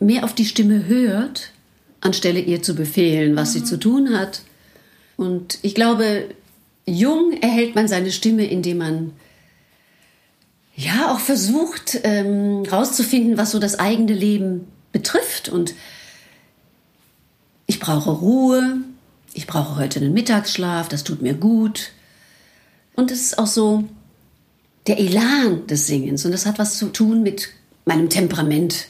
[0.00, 1.52] mehr auf die Stimme hört,
[2.00, 3.64] anstelle ihr zu befehlen, was sie mhm.
[3.66, 4.40] zu tun hat.
[5.18, 6.24] Und ich glaube,
[6.86, 9.12] jung erhält man seine Stimme, indem man
[10.74, 15.50] ja auch versucht ähm, rauszufinden, was so das eigene Leben betrifft.
[15.50, 15.74] Und
[17.66, 18.78] ich brauche Ruhe,
[19.34, 21.90] ich brauche heute einen Mittagsschlaf, das tut mir gut.
[22.96, 23.84] Und es ist auch so
[24.86, 27.48] der Elan des Singens und das hat was zu tun mit
[27.84, 28.88] meinem Temperament.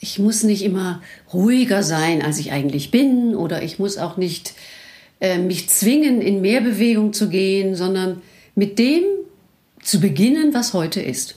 [0.00, 1.00] Ich muss nicht immer
[1.32, 4.54] ruhiger sein, als ich eigentlich bin, oder ich muss auch nicht
[5.20, 8.20] äh, mich zwingen, in mehr Bewegung zu gehen, sondern
[8.54, 9.02] mit dem
[9.82, 11.36] zu beginnen, was heute ist.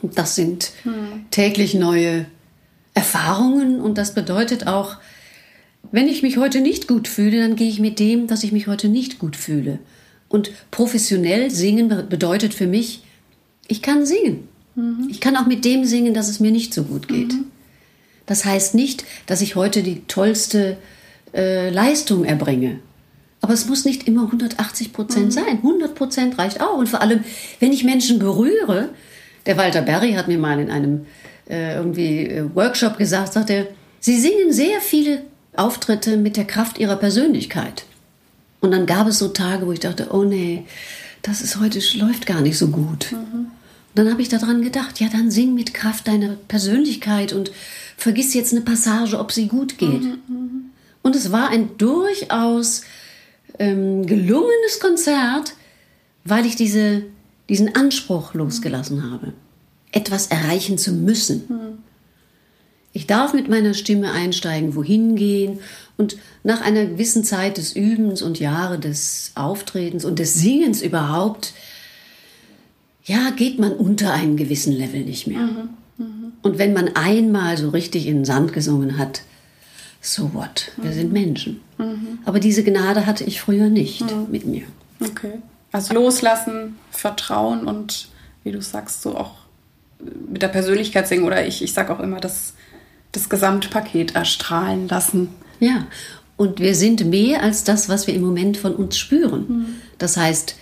[0.00, 1.26] Und das sind hm.
[1.30, 2.26] täglich neue
[2.94, 4.96] Erfahrungen und das bedeutet auch,
[5.90, 8.66] wenn ich mich heute nicht gut fühle, dann gehe ich mit dem, dass ich mich
[8.66, 9.78] heute nicht gut fühle.
[10.32, 13.02] Und professionell singen bedeutet für mich,
[13.68, 14.48] ich kann singen.
[14.74, 15.08] Mhm.
[15.10, 17.34] Ich kann auch mit dem singen, dass es mir nicht so gut geht.
[17.34, 17.44] Mhm.
[18.24, 20.78] Das heißt nicht, dass ich heute die tollste
[21.34, 22.78] äh, Leistung erbringe.
[23.42, 25.30] Aber es muss nicht immer 180 Prozent mhm.
[25.32, 25.58] sein.
[25.58, 26.78] 100 Prozent reicht auch.
[26.78, 27.24] Und vor allem,
[27.60, 28.88] wenn ich Menschen berühre,
[29.44, 31.04] der Walter Berry hat mir mal in einem
[31.50, 33.66] äh, irgendwie äh, Workshop gesagt, sagt er,
[34.00, 37.84] sie singen sehr viele Auftritte mit der Kraft ihrer Persönlichkeit.
[38.62, 40.64] Und dann gab es so Tage, wo ich dachte, oh nee,
[41.20, 43.12] das ist heute läuft gar nicht so gut.
[43.12, 43.16] Mhm.
[43.44, 43.50] Und
[43.96, 47.52] dann habe ich daran gedacht, ja, dann sing mit Kraft deiner Persönlichkeit und
[47.96, 50.02] vergiss jetzt eine Passage, ob sie gut geht.
[50.02, 50.64] Mhm, mhm.
[51.02, 52.82] und es war ein durchaus
[53.58, 55.54] ähm, gelungenes Konzert,
[56.24, 57.02] weil ich diese,
[57.48, 59.32] diesen Anspruch losgelassen habe,
[59.90, 61.82] etwas erreichen zu müssen.
[62.92, 65.60] Ich darf mit meiner Stimme einsteigen, wohin gehen
[65.96, 71.54] und nach einer gewissen Zeit des Übens und Jahre des Auftretens und des Singens überhaupt,
[73.04, 75.40] ja, geht man unter einem gewissen Level nicht mehr.
[75.40, 75.68] Mhm.
[75.98, 76.32] Mhm.
[76.42, 79.22] Und wenn man einmal so richtig in den Sand gesungen hat,
[80.00, 80.72] so what?
[80.76, 80.94] Wir mhm.
[80.94, 81.60] sind Menschen.
[81.78, 82.18] Mhm.
[82.24, 84.26] Aber diese Gnade hatte ich früher nicht mhm.
[84.30, 84.64] mit mir.
[85.00, 85.34] Okay.
[85.70, 88.08] Also loslassen, Vertrauen und
[88.44, 89.36] wie du sagst, so auch
[90.28, 91.24] mit der Persönlichkeit singen.
[91.24, 92.54] Oder ich, ich sage auch immer, dass
[93.12, 95.28] das Gesamtpaket erstrahlen lassen.
[95.60, 95.86] Ja,
[96.36, 99.46] und wir sind mehr als das, was wir im Moment von uns spüren.
[99.48, 99.66] Mhm.
[99.98, 100.56] Das heißt,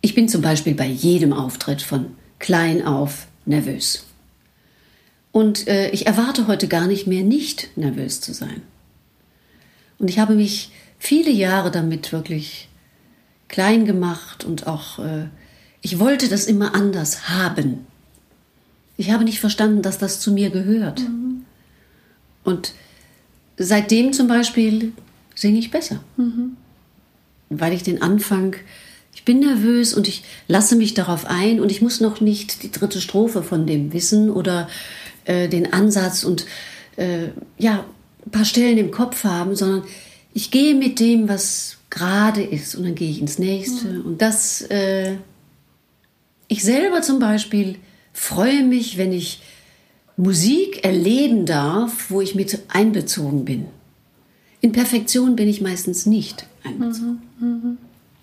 [0.00, 2.06] ich bin zum Beispiel bei jedem Auftritt von
[2.38, 4.04] klein auf nervös.
[5.32, 8.62] Und äh, ich erwarte heute gar nicht mehr, nicht nervös zu sein.
[9.98, 12.68] Und ich habe mich viele Jahre damit wirklich
[13.48, 15.26] klein gemacht und auch, äh,
[15.82, 17.86] ich wollte das immer anders haben.
[18.96, 21.00] Ich habe nicht verstanden, dass das zu mir gehört.
[21.00, 21.25] Mhm.
[22.46, 22.72] Und
[23.58, 24.92] seitdem zum Beispiel
[25.34, 26.02] singe ich besser.
[26.16, 26.56] Mhm.
[27.50, 28.56] Weil ich den Anfang,
[29.14, 32.70] ich bin nervös und ich lasse mich darauf ein und ich muss noch nicht die
[32.70, 34.68] dritte Strophe von dem wissen oder
[35.24, 36.46] äh, den Ansatz und
[36.96, 37.28] äh,
[37.58, 37.84] ja,
[38.24, 39.84] ein paar Stellen im Kopf haben, sondern
[40.32, 43.88] ich gehe mit dem, was gerade ist und dann gehe ich ins nächste.
[43.88, 44.06] Mhm.
[44.06, 45.16] Und das, äh,
[46.48, 47.76] ich selber zum Beispiel
[48.12, 49.40] freue mich, wenn ich
[50.16, 53.66] Musik erleben darf, wo ich mit einbezogen bin.
[54.60, 57.22] In Perfektion bin ich meistens nicht einbezogen.
[57.38, 57.76] Mhm, mh.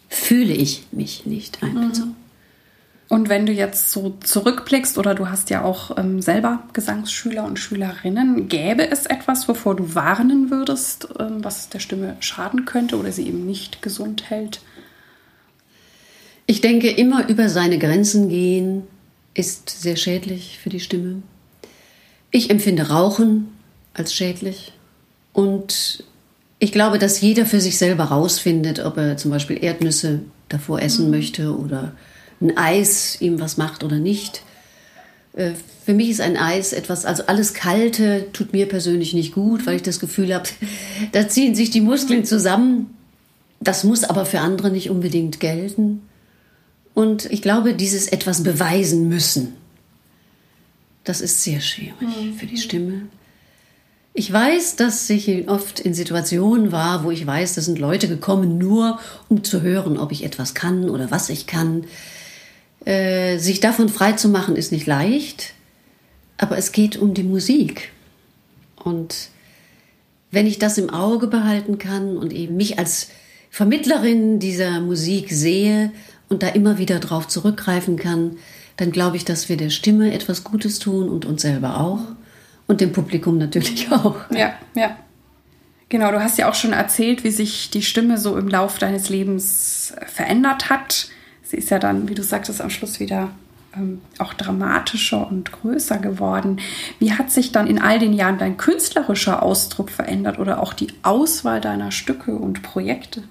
[0.09, 2.09] Fühle ich mich nicht einbezogen.
[2.09, 2.23] Mhm.
[3.09, 7.59] Und wenn du jetzt so zurückblickst oder du hast ja auch ähm, selber Gesangsschüler und
[7.59, 13.11] Schülerinnen, gäbe es etwas, wovor du warnen würdest, ähm, was der Stimme schaden könnte oder
[13.11, 14.61] sie eben nicht gesund hält?
[16.47, 18.83] Ich denke, immer über seine Grenzen gehen
[19.35, 21.21] ist sehr schädlich für die Stimme.
[22.35, 23.47] Ich empfinde Rauchen
[23.93, 24.73] als schädlich
[25.33, 26.03] und
[26.57, 31.05] ich glaube, dass jeder für sich selber rausfindet, ob er zum Beispiel Erdnüsse davor essen
[31.05, 31.11] mhm.
[31.11, 31.93] möchte oder
[32.41, 34.41] ein Eis ihm was macht oder nicht.
[35.33, 35.51] Äh,
[35.85, 39.75] für mich ist ein Eis etwas, also alles Kalte tut mir persönlich nicht gut, weil
[39.75, 40.49] ich das Gefühl habe,
[41.11, 42.95] da ziehen sich die Muskeln zusammen.
[43.59, 46.01] Das muss aber für andere nicht unbedingt gelten.
[46.95, 49.53] Und ich glaube, dieses etwas beweisen müssen,
[51.03, 52.33] das ist sehr schwierig mhm.
[52.35, 53.07] für die Stimme.
[54.15, 58.59] Ich weiß, dass ich oft in Situationen war, wo ich weiß, da sind Leute gekommen,
[58.59, 61.85] nur um zu hören, ob ich etwas kann oder was ich kann.
[62.85, 65.53] Äh, sich davon frei zu machen, ist nicht leicht,
[66.37, 67.91] aber es geht um die Musik.
[68.75, 69.29] Und
[70.29, 73.09] wenn ich das im Auge behalten kann und eben mich als
[73.49, 75.91] Vermittlerin dieser Musik sehe
[76.29, 78.37] und da immer wieder drauf zurückgreifen kann,
[78.77, 82.01] dann glaube ich, dass wir der Stimme etwas Gutes tun und uns selber auch
[82.67, 84.15] und dem Publikum natürlich auch.
[84.31, 84.97] Ja, ja.
[85.89, 89.09] Genau, du hast ja auch schon erzählt, wie sich die Stimme so im Lauf deines
[89.09, 91.09] Lebens verändert hat.
[91.43, 93.29] Sie ist ja dann, wie du sagtest, am Schluss wieder
[93.75, 96.59] ähm, auch dramatischer und größer geworden.
[96.97, 100.87] Wie hat sich dann in all den Jahren dein künstlerischer Ausdruck verändert oder auch die
[101.03, 103.23] Auswahl deiner Stücke und Projekte?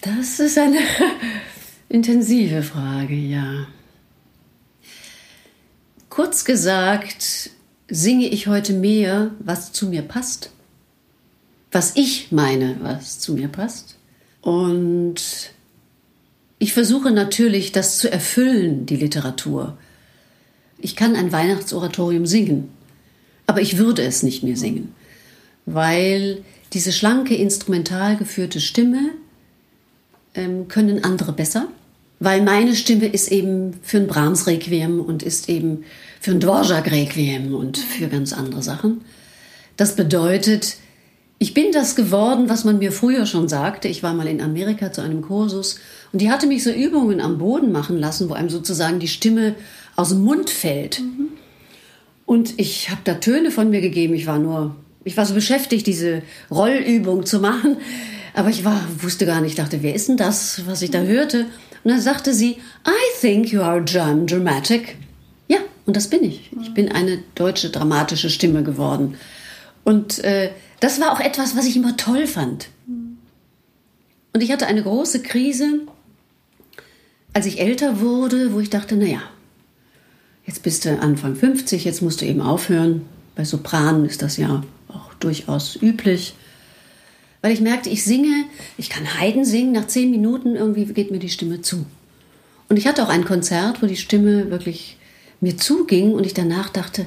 [0.00, 0.78] Das ist eine
[1.88, 3.66] intensive Frage, ja.
[6.08, 7.50] Kurz gesagt,
[7.88, 10.50] singe ich heute mehr, was zu mir passt,
[11.72, 13.96] was ich meine, was zu mir passt.
[14.40, 15.52] Und
[16.58, 19.78] ich versuche natürlich, das zu erfüllen, die Literatur.
[20.78, 22.70] Ich kann ein Weihnachtsoratorium singen,
[23.46, 24.94] aber ich würde es nicht mehr singen,
[25.66, 29.10] weil diese schlanke, instrumental geführte Stimme
[30.34, 31.68] ähm, können andere besser,
[32.20, 35.84] weil meine Stimme ist eben für ein Brahms Requiem und ist eben
[36.20, 39.02] für ein Dvorak Requiem und für ganz andere Sachen.
[39.76, 40.76] Das bedeutet,
[41.38, 43.86] ich bin das geworden, was man mir früher schon sagte.
[43.86, 45.78] Ich war mal in Amerika zu einem Kursus
[46.12, 49.54] und die hatte mich so Übungen am Boden machen lassen, wo einem sozusagen die Stimme
[49.94, 51.00] aus dem Mund fällt.
[51.00, 51.28] Mhm.
[52.26, 54.14] Und ich habe da Töne von mir gegeben.
[54.14, 57.76] Ich war nur, ich war so beschäftigt, diese Rollübung zu machen.
[58.34, 61.46] Aber ich war, wusste gar nicht, dachte, wer ist denn das, was ich da hörte?
[61.84, 64.96] Und dann sagte sie, I think you are German dramatic.
[65.48, 66.50] Ja, und das bin ich.
[66.60, 69.14] Ich bin eine deutsche dramatische Stimme geworden.
[69.84, 72.68] Und äh, das war auch etwas, was ich immer toll fand.
[74.32, 75.80] Und ich hatte eine große Krise,
[77.32, 79.20] als ich älter wurde, wo ich dachte, naja,
[80.46, 83.06] jetzt bist du Anfang 50, jetzt musst du eben aufhören.
[83.34, 86.34] Bei Sopranen ist das ja auch durchaus üblich.
[87.40, 88.44] Weil ich merkte, ich singe,
[88.76, 91.86] ich kann Heiden singen, nach zehn Minuten irgendwie geht mir die Stimme zu.
[92.68, 94.96] Und ich hatte auch ein Konzert, wo die Stimme wirklich
[95.40, 97.06] mir zuging und ich danach dachte,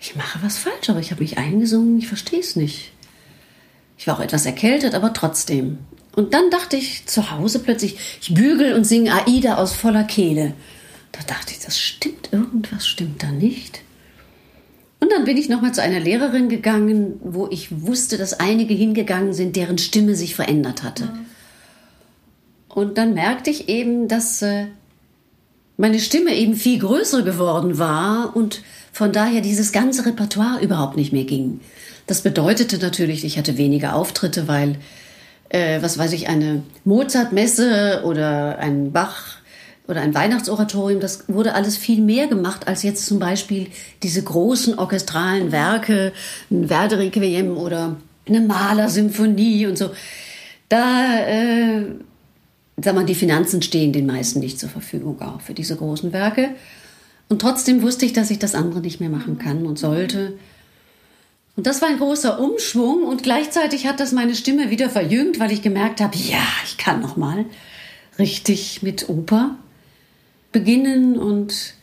[0.00, 2.92] ich mache was falsch, aber ich habe mich eingesungen, ich verstehe es nicht.
[3.96, 5.78] Ich war auch etwas erkältet, aber trotzdem.
[6.16, 10.54] Und dann dachte ich zu Hause plötzlich, ich bügel und singe Aida aus voller Kehle.
[11.12, 13.83] Da dachte ich, das stimmt, irgendwas stimmt da nicht.
[15.04, 19.34] Und dann bin ich nochmal zu einer Lehrerin gegangen, wo ich wusste, dass einige hingegangen
[19.34, 21.04] sind, deren Stimme sich verändert hatte.
[21.04, 21.26] Mhm.
[22.70, 24.64] Und dann merkte ich eben, dass äh,
[25.76, 28.62] meine Stimme eben viel größer geworden war und
[28.92, 31.60] von daher dieses ganze Repertoire überhaupt nicht mehr ging.
[32.06, 34.76] Das bedeutete natürlich, ich hatte weniger Auftritte, weil,
[35.50, 39.36] äh, was weiß ich, eine Mozart-Messe oder ein Bach
[39.86, 43.68] oder ein Weihnachtsoratorium, das wurde alles viel mehr gemacht als jetzt zum Beispiel
[44.02, 46.12] diese großen orchestralen Werke,
[46.50, 49.90] ein Verdi-Requiem oder eine Malersymphonie und so.
[50.70, 51.84] Da, äh,
[52.82, 56.50] sag mal, die Finanzen stehen den meisten nicht zur Verfügung auch für diese großen Werke.
[57.28, 60.38] Und trotzdem wusste ich, dass ich das andere nicht mehr machen kann und sollte.
[61.56, 65.52] Und das war ein großer Umschwung und gleichzeitig hat das meine Stimme wieder verjüngt, weil
[65.52, 67.44] ich gemerkt habe, ja, ich kann noch mal
[68.18, 69.56] richtig mit Oper
[70.54, 71.74] beginnen und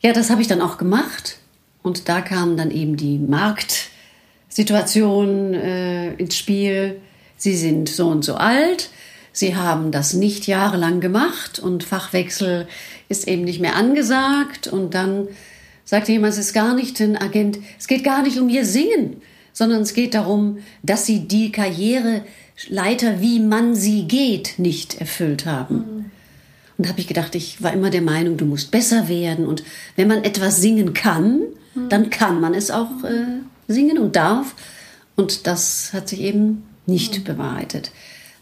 [0.00, 1.38] ja, das habe ich dann auch gemacht
[1.82, 7.00] und da kam dann eben die Marktsituation äh, ins Spiel.
[7.36, 8.90] Sie sind so und so alt,
[9.32, 12.68] sie haben das nicht jahrelang gemacht und Fachwechsel
[13.08, 15.26] ist eben nicht mehr angesagt und dann
[15.84, 19.20] sagte jemand, es ist gar nicht ein Agent, es geht gar nicht um ihr Singen,
[19.52, 25.76] sondern es geht darum, dass sie die Karriereleiter, wie man sie geht, nicht erfüllt haben.
[25.76, 26.04] Mhm.
[26.76, 29.46] Und da habe ich gedacht, ich war immer der Meinung, du musst besser werden.
[29.46, 29.62] Und
[29.96, 31.40] wenn man etwas singen kann,
[31.74, 31.88] mhm.
[31.88, 34.54] dann kann man es auch äh, singen und darf.
[35.16, 37.24] Und das hat sich eben nicht mhm.
[37.24, 37.92] bewahrheitet.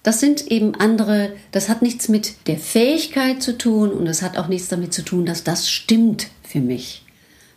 [0.03, 4.37] Das sind eben andere, das hat nichts mit der Fähigkeit zu tun und es hat
[4.37, 7.03] auch nichts damit zu tun, dass das stimmt für mich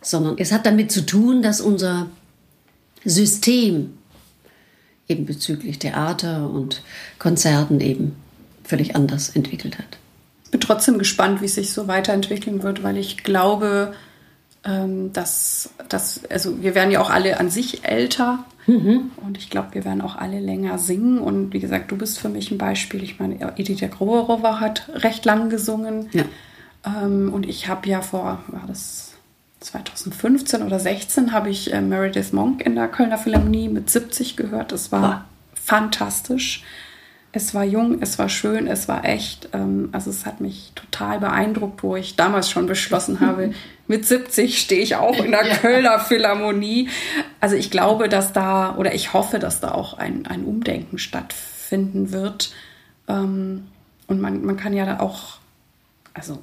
[0.06, 2.08] sondern es hat damit zu tun, dass unser
[3.04, 3.98] System
[5.08, 6.82] eben bezüglich Theater und
[7.18, 8.16] Konzerten eben
[8.64, 9.98] völlig anders entwickelt hat.
[10.56, 13.92] Bin trotzdem gespannt, wie es sich so weiterentwickeln wird, weil ich glaube,
[14.64, 19.10] ähm, dass, dass also wir werden ja auch alle an sich älter mhm.
[19.22, 21.18] und ich glaube, wir werden auch alle länger singen.
[21.18, 23.02] Und wie gesagt, du bist für mich ein Beispiel.
[23.02, 26.08] Ich meine, Edith Groberova hat recht lang gesungen.
[26.14, 26.24] Ja.
[26.86, 29.12] Ähm, und ich habe ja vor, war das
[29.60, 34.72] 2015 oder 16 habe ich äh, Meredith Monk in der Kölner Philharmonie mit 70 gehört.
[34.72, 35.24] Es war ja.
[35.52, 36.64] fantastisch.
[37.36, 39.50] Es war jung, es war schön, es war echt.
[39.52, 43.52] Ähm, also es hat mich total beeindruckt, wo ich damals schon beschlossen habe,
[43.86, 45.56] mit 70 stehe ich auch in der ja.
[45.58, 46.88] Kölner Philharmonie.
[47.38, 52.10] Also ich glaube, dass da, oder ich hoffe, dass da auch ein, ein Umdenken stattfinden
[52.10, 52.54] wird.
[53.06, 53.66] Ähm,
[54.06, 55.36] und man, man kann ja da auch,
[56.14, 56.38] also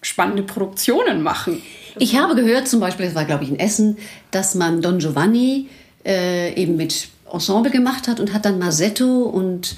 [0.00, 1.62] spannende Produktionen machen.
[2.00, 3.96] Ich habe gehört, zum Beispiel, das war glaube ich in Essen,
[4.32, 5.68] dass man Don Giovanni
[6.04, 9.76] äh, eben mit Ensemble gemacht hat und hat dann Masetto und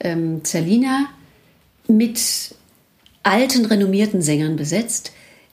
[0.00, 1.06] ähm, Zerlina
[1.88, 2.54] mit
[3.22, 5.12] alten, renommierten Sängern besetzt,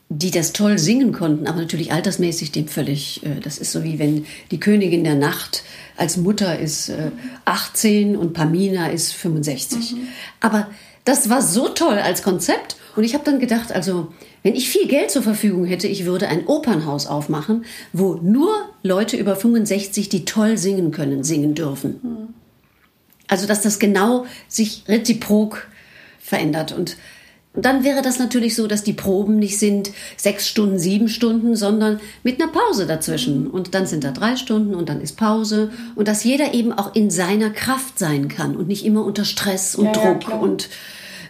[0.10, 4.00] die das toll singen konnten, aber natürlich altersmäßig dem völlig, äh, das ist so wie
[4.00, 5.64] wenn die Königin der Nacht
[5.98, 7.12] als Mutter ist äh,
[7.46, 9.94] 18 und Pamina ist 65.
[9.94, 10.08] Mhm.
[10.40, 10.70] Aber
[11.04, 14.08] das war so toll als Konzept und ich habe dann gedacht, also
[14.44, 18.50] wenn ich viel Geld zur Verfügung hätte, ich würde ein Opernhaus aufmachen, wo nur
[18.84, 22.00] Leute über 65, die toll singen können, singen dürfen.
[22.02, 22.34] Mhm.
[23.28, 25.68] Also dass das genau sich reziprok
[26.20, 26.72] verändert.
[26.72, 26.98] Und
[27.54, 32.00] dann wäre das natürlich so, dass die Proben nicht sind sechs Stunden, sieben Stunden, sondern
[32.24, 33.46] mit einer Pause dazwischen.
[33.46, 33.50] Mhm.
[33.50, 35.72] Und dann sind da drei Stunden und dann ist Pause.
[35.96, 39.76] Und dass jeder eben auch in seiner Kraft sein kann und nicht immer unter Stress
[39.76, 40.70] und ja, Druck ja, und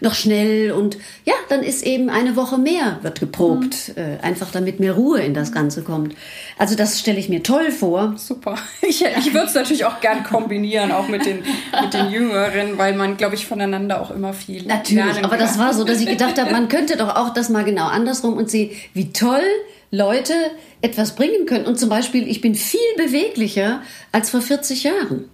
[0.02, 4.02] noch schnell und ja, dann ist eben eine Woche mehr wird geprobt, mhm.
[4.02, 6.16] äh, einfach damit mehr Ruhe in das Ganze kommt.
[6.58, 8.14] Also das stelle ich mir toll vor.
[8.18, 8.56] Super.
[8.90, 11.40] Ich, ich würde es natürlich auch gern kombinieren, auch mit den,
[11.82, 15.74] mit den Jüngeren, weil man, glaube ich, voneinander auch immer viel Natürlich, aber das war
[15.74, 18.72] so, dass ich gedacht habe, man könnte doch auch das mal genau andersrum und sehen,
[18.94, 19.42] wie toll
[19.92, 20.34] Leute
[20.82, 21.66] etwas bringen können.
[21.66, 23.82] Und zum Beispiel, ich bin viel beweglicher
[24.12, 25.30] als vor 40 Jahren.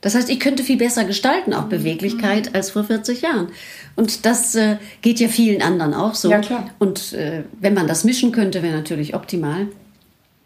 [0.00, 2.54] Das heißt, ich könnte viel besser gestalten, auch Beweglichkeit, mhm.
[2.54, 3.48] als vor 40 Jahren.
[3.96, 6.30] Und das äh, geht ja vielen anderen auch so.
[6.30, 6.70] Ja, klar.
[6.78, 9.68] Und äh, wenn man das mischen könnte, wäre natürlich optimal.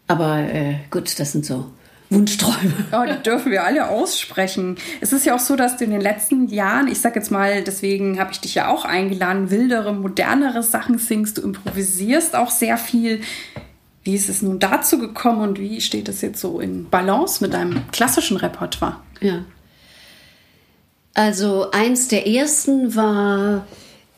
[0.07, 1.65] Aber äh, gut, das sind so
[2.09, 2.73] Wunschträume.
[2.91, 4.77] Ja, die dürfen wir alle aussprechen.
[5.01, 7.63] Es ist ja auch so, dass du in den letzten Jahren, ich sag jetzt mal,
[7.63, 12.77] deswegen habe ich dich ja auch eingeladen, wildere, modernere Sachen singst, du improvisierst auch sehr
[12.77, 13.21] viel.
[14.03, 17.53] Wie ist es nun dazu gekommen und wie steht es jetzt so in Balance mit
[17.53, 18.99] deinem klassischen Repertoire?
[19.23, 19.45] Ja.
[21.13, 23.67] Also eins der ersten war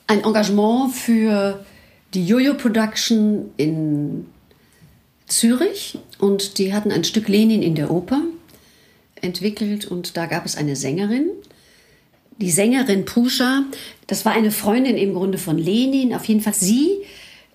[0.07, 1.65] ein Engagement für
[2.13, 4.25] die Jojo Production in
[5.27, 8.21] Zürich und die hatten ein Stück Lenin in der Oper
[9.21, 11.29] entwickelt und da gab es eine Sängerin.
[12.37, 13.63] Die Sängerin Pusha,
[14.07, 16.13] das war eine Freundin im Grunde von Lenin.
[16.13, 16.89] Auf jeden Fall, sie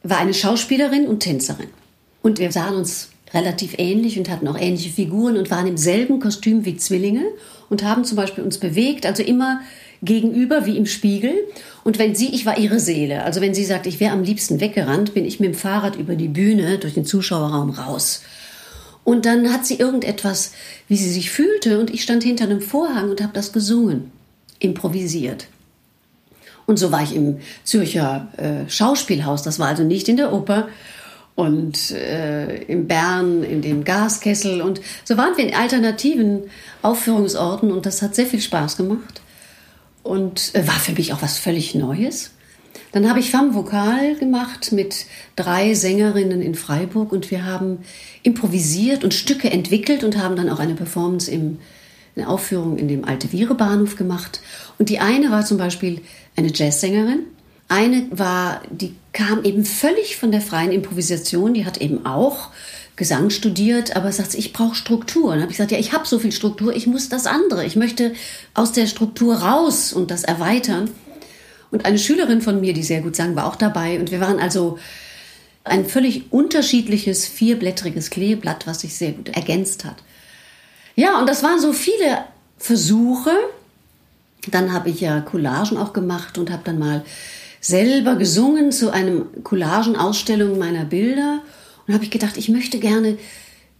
[0.03, 1.69] war eine Schauspielerin und Tänzerin.
[2.23, 6.20] Und wir sahen uns relativ ähnlich und hatten auch ähnliche Figuren und waren im selben
[6.20, 7.24] Kostüm wie Zwillinge
[7.68, 9.61] und haben zum Beispiel uns bewegt, also immer
[10.03, 11.35] gegenüber wie im Spiegel.
[11.85, 13.22] Und wenn sie, ich war ihre Seele.
[13.22, 16.16] Also wenn sie sagt, ich wäre am liebsten weggerannt, bin ich mit dem Fahrrad über
[16.16, 18.22] die Bühne durch den Zuschauerraum raus.
[19.05, 20.53] Und dann hat sie irgendetwas,
[20.89, 24.12] wie sie sich fühlte, und ich stand hinter einem Vorhang und habe das gesungen,
[24.59, 25.47] improvisiert.
[26.66, 30.68] Und so war ich im Zürcher äh, Schauspielhaus, das war also nicht in der Oper,
[31.35, 34.61] und äh, in Bern in dem Gaskessel.
[34.61, 36.43] Und so waren wir in alternativen
[36.83, 39.20] Aufführungsorten und das hat sehr viel Spaß gemacht
[40.03, 42.33] und äh, war für mich auch was völlig Neues.
[42.93, 45.07] Dann habe ich Femme Vokal gemacht mit
[45.37, 47.78] drei Sängerinnen in Freiburg und wir haben
[48.22, 51.59] improvisiert und Stücke entwickelt und haben dann auch eine Performance im,
[52.16, 54.41] eine Aufführung in dem Alte Viere Bahnhof gemacht.
[54.78, 56.01] Und die eine war zum Beispiel
[56.37, 57.26] eine Jazzsängerin.
[57.71, 62.49] Eine war, die kam eben völlig von der freien Improvisation, die hat eben auch
[62.97, 65.27] Gesang studiert, aber sagt, ich brauche Struktur.
[65.27, 67.64] Und habe ich gesagt, ja, ich habe so viel Struktur, ich muss das andere.
[67.64, 68.12] Ich möchte
[68.55, 70.91] aus der Struktur raus und das erweitern.
[71.71, 74.01] Und eine Schülerin von mir, die sehr gut sang, war auch dabei.
[74.01, 74.81] Und wir waren also
[75.62, 80.03] ein völlig unterschiedliches vierblättriges Kleeblatt, was sich sehr gut ergänzt hat.
[80.97, 82.25] Ja, und das waren so viele
[82.59, 83.31] Versuche.
[84.49, 87.05] Dann habe ich ja Collagen auch gemacht und habe dann mal
[87.61, 91.43] selber gesungen zu einem Collagenausstellung meiner Bilder
[91.87, 93.19] und habe ich gedacht, ich möchte gerne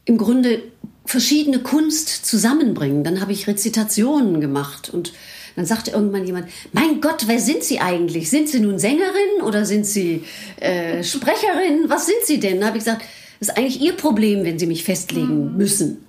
[0.05, 0.63] im Grunde
[1.07, 3.05] verschiedene Kunst zusammenbringen.
[3.05, 5.13] Dann habe ich Rezitationen gemacht und
[5.57, 8.31] dann sagte irgendwann jemand, mein Gott, wer sind Sie eigentlich?
[8.31, 10.25] Sind Sie nun Sängerin oder sind Sie
[10.61, 11.89] äh, Sprecherin?
[11.89, 12.61] Was sind Sie denn?
[12.61, 13.03] Da habe ich gesagt,
[13.41, 15.57] das ist eigentlich Ihr Problem, wenn Sie mich festlegen mhm.
[15.57, 16.05] müssen.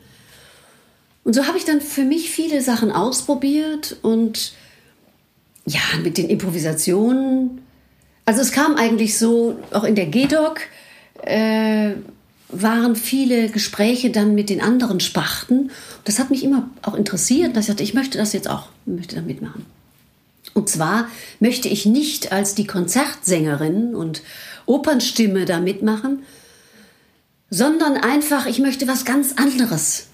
[1.23, 4.53] Und so habe ich dann für mich viele Sachen ausprobiert und
[5.65, 7.60] ja, mit den Improvisationen.
[8.31, 10.61] Also es kam eigentlich so, auch in der GEDOC,
[11.23, 11.95] äh,
[12.47, 15.69] waren viele Gespräche dann mit den anderen Sparten.
[16.05, 19.17] Das hat mich immer auch interessiert, dass ich dachte, ich möchte das jetzt auch, möchte
[19.17, 19.65] da mitmachen.
[20.53, 21.09] Und zwar
[21.41, 24.21] möchte ich nicht als die Konzertsängerin und
[24.65, 26.23] Opernstimme da mitmachen,
[27.49, 30.07] sondern einfach, ich möchte was ganz anderes.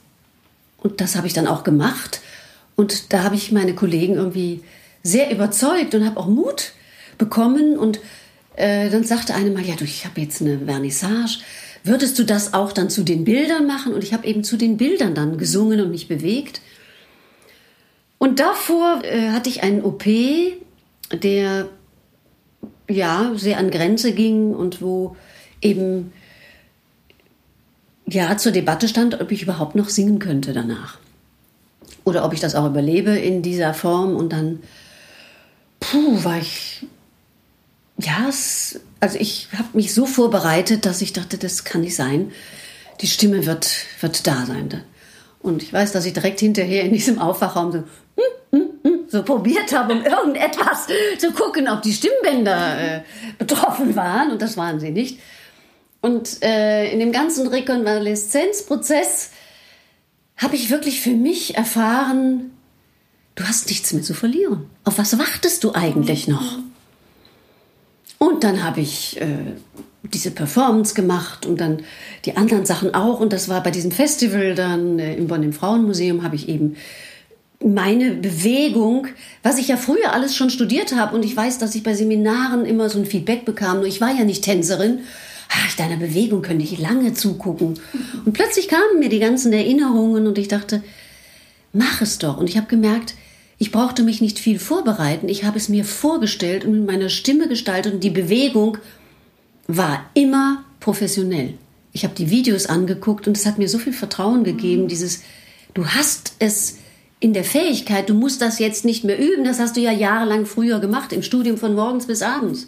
[0.79, 2.21] Und das habe ich dann auch gemacht.
[2.75, 4.63] Und da habe ich meine Kollegen irgendwie
[5.03, 6.71] sehr überzeugt und habe auch Mut
[7.17, 7.99] bekommen und
[8.57, 11.39] äh, dann sagte eine mal, ja, du, ich habe jetzt eine Vernissage.
[11.83, 13.93] Würdest du das auch dann zu den Bildern machen?
[13.93, 16.61] Und ich habe eben zu den Bildern dann gesungen und mich bewegt.
[18.17, 20.05] Und davor äh, hatte ich einen OP,
[21.13, 21.69] der
[22.89, 25.15] ja sehr an Grenze ging und wo
[25.61, 26.11] eben
[28.07, 30.97] ja zur Debatte stand, ob ich überhaupt noch singen könnte danach.
[32.05, 34.15] Oder ob ich das auch überlebe in dieser Form.
[34.15, 34.63] Und dann,
[35.79, 36.85] puh, war ich
[37.99, 42.31] ja, es, also ich habe mich so vorbereitet, dass ich dachte, das kann nicht sein.
[43.01, 43.69] Die Stimme wird,
[44.01, 44.83] wird da sein.
[45.39, 49.23] Und ich weiß, dass ich direkt hinterher in diesem Aufwachraum so, hm, hm, hm, so
[49.23, 50.87] probiert habe, um irgendetwas
[51.17, 53.01] zu gucken, ob die Stimmbänder äh,
[53.37, 54.31] betroffen waren.
[54.31, 55.19] Und das waren sie nicht.
[56.01, 59.31] Und äh, in dem ganzen Rekonvaleszenzprozess
[60.37, 62.51] habe ich wirklich für mich erfahren,
[63.33, 64.69] du hast nichts mehr zu verlieren.
[64.83, 66.59] Auf was wartest du eigentlich noch?
[68.17, 69.27] Und dann habe ich äh,
[70.13, 71.79] diese Performance gemacht und dann
[72.25, 73.19] die anderen Sachen auch.
[73.19, 76.75] Und das war bei diesem Festival dann äh, im Bonn im Frauenmuseum, habe ich eben
[77.63, 79.07] meine Bewegung,
[79.41, 82.65] was ich ja früher alles schon studiert habe und ich weiß, dass ich bei Seminaren
[82.65, 84.99] immer so ein Feedback bekam, nur ich war ja nicht Tänzerin.
[85.49, 87.79] Ach, deiner Bewegung könnte ich lange zugucken.
[88.25, 90.83] Und plötzlich kamen mir die ganzen Erinnerungen und ich dachte,
[91.71, 92.37] mach es doch.
[92.37, 93.15] Und ich habe gemerkt,
[93.59, 95.29] ich brauchte mich nicht viel vorbereiten.
[95.29, 98.77] Ich habe es mir vorgestellt und mit meiner Stimme gestaltet und die Bewegung
[99.67, 101.55] war immer professionell.
[101.91, 104.87] Ich habe die Videos angeguckt und es hat mir so viel Vertrauen gegeben, mhm.
[104.87, 105.23] dieses,
[105.73, 106.77] du hast es
[107.19, 110.45] in der Fähigkeit, du musst das jetzt nicht mehr üben, das hast du ja jahrelang
[110.45, 112.67] früher gemacht, im Studium von morgens bis abends.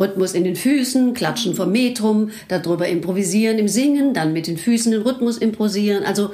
[0.00, 4.90] Rhythmus in den Füßen, Klatschen vom Metrum, darüber improvisieren im Singen, dann mit den Füßen
[4.90, 6.04] den Rhythmus improvisieren.
[6.04, 6.32] Also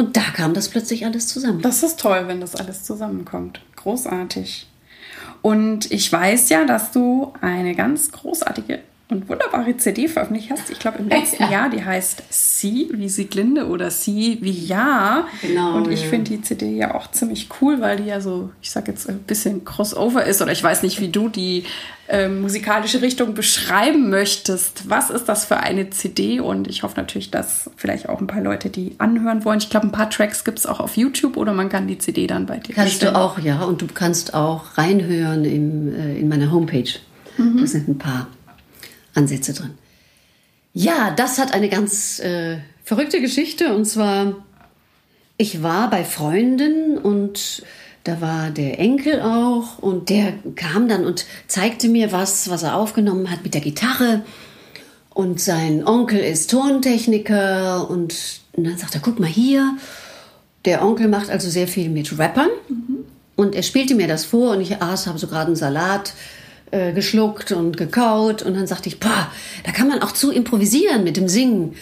[0.00, 1.60] und da kam das plötzlich alles zusammen.
[1.60, 3.60] Das ist toll, wenn das alles zusammenkommt.
[3.76, 4.66] Großartig.
[5.42, 8.80] Und ich weiß ja, dass du eine ganz großartige
[9.10, 10.70] und wunderbare CD veröffentlicht hast.
[10.70, 11.50] Ich glaube im letzten ja.
[11.50, 15.26] Jahr, die heißt Sie wie Sieglinde oder Sie wie Ja.
[15.42, 15.76] Genau.
[15.76, 18.88] Und ich finde die CD ja auch ziemlich cool, weil die ja so, ich sag
[18.88, 21.64] jetzt ein bisschen Crossover ist oder ich weiß nicht, wie du die
[22.08, 24.88] äh, musikalische Richtung beschreiben möchtest.
[24.90, 26.40] Was ist das für eine CD?
[26.40, 29.58] Und ich hoffe natürlich, dass vielleicht auch ein paar Leute die anhören wollen.
[29.58, 32.26] Ich glaube, ein paar Tracks gibt es auch auf YouTube oder man kann die CD
[32.26, 33.14] dann bei dir Kannst bestellen.
[33.14, 33.62] du auch, ja.
[33.62, 36.90] Und du kannst auch reinhören im, äh, in meiner Homepage.
[37.36, 37.58] Mhm.
[37.60, 38.26] Da sind ein paar
[39.14, 39.74] Ansätze drin.
[40.72, 43.74] Ja, das hat eine ganz äh, verrückte Geschichte.
[43.74, 44.36] Und zwar,
[45.36, 47.62] ich war bei Freunden und
[48.04, 52.76] da war der Enkel auch und der kam dann und zeigte mir was, was er
[52.76, 54.22] aufgenommen hat mit der Gitarre.
[55.12, 59.76] Und sein Onkel ist Tontechniker und, und dann sagt er, guck mal hier.
[60.64, 63.04] Der Onkel macht also sehr viel mit Rappern mhm.
[63.34, 66.12] und er spielte mir das vor und ich aß, habe so gerade einen Salat
[66.70, 69.30] äh, geschluckt und gekaut und dann sagte ich, boah,
[69.64, 71.74] da kann man auch zu improvisieren mit dem Singen.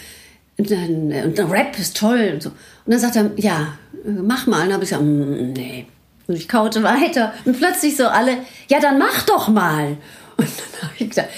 [0.57, 2.49] Und dann, und der Rap ist toll und so.
[2.49, 4.63] Und dann sagt er, ja, mach mal.
[4.63, 5.85] Und dann habe ich gesagt, mm, nee.
[6.27, 7.33] Und ich kaute weiter.
[7.45, 8.37] Und plötzlich so alle,
[8.67, 9.97] ja, dann mach doch mal.
[10.37, 11.29] Und dann habe ich gesagt,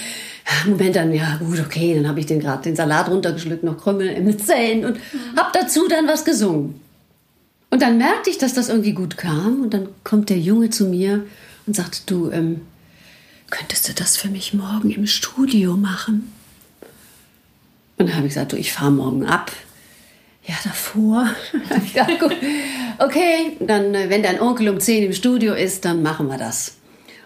[0.66, 4.08] Moment, dann, ja gut, okay, dann habe ich den gerade den Salat runtergeschluckt, noch Krümmel
[4.08, 5.38] im Zellen und mhm.
[5.38, 6.80] habe dazu dann was gesungen.
[7.70, 10.86] Und dann merkte ich, dass das irgendwie gut kam und dann kommt der Junge zu
[10.86, 11.24] mir
[11.66, 12.60] und sagt, du, ähm,
[13.52, 16.32] könntest du das für mich morgen im Studio machen?
[17.98, 19.52] Und dann habe ich gesagt, du, ich fahre morgen ab.
[20.44, 21.28] Ja, davor.
[21.94, 22.34] ja, gut.
[22.98, 26.78] Okay, dann, äh, wenn dein Onkel um 10 im Studio ist, dann machen wir das.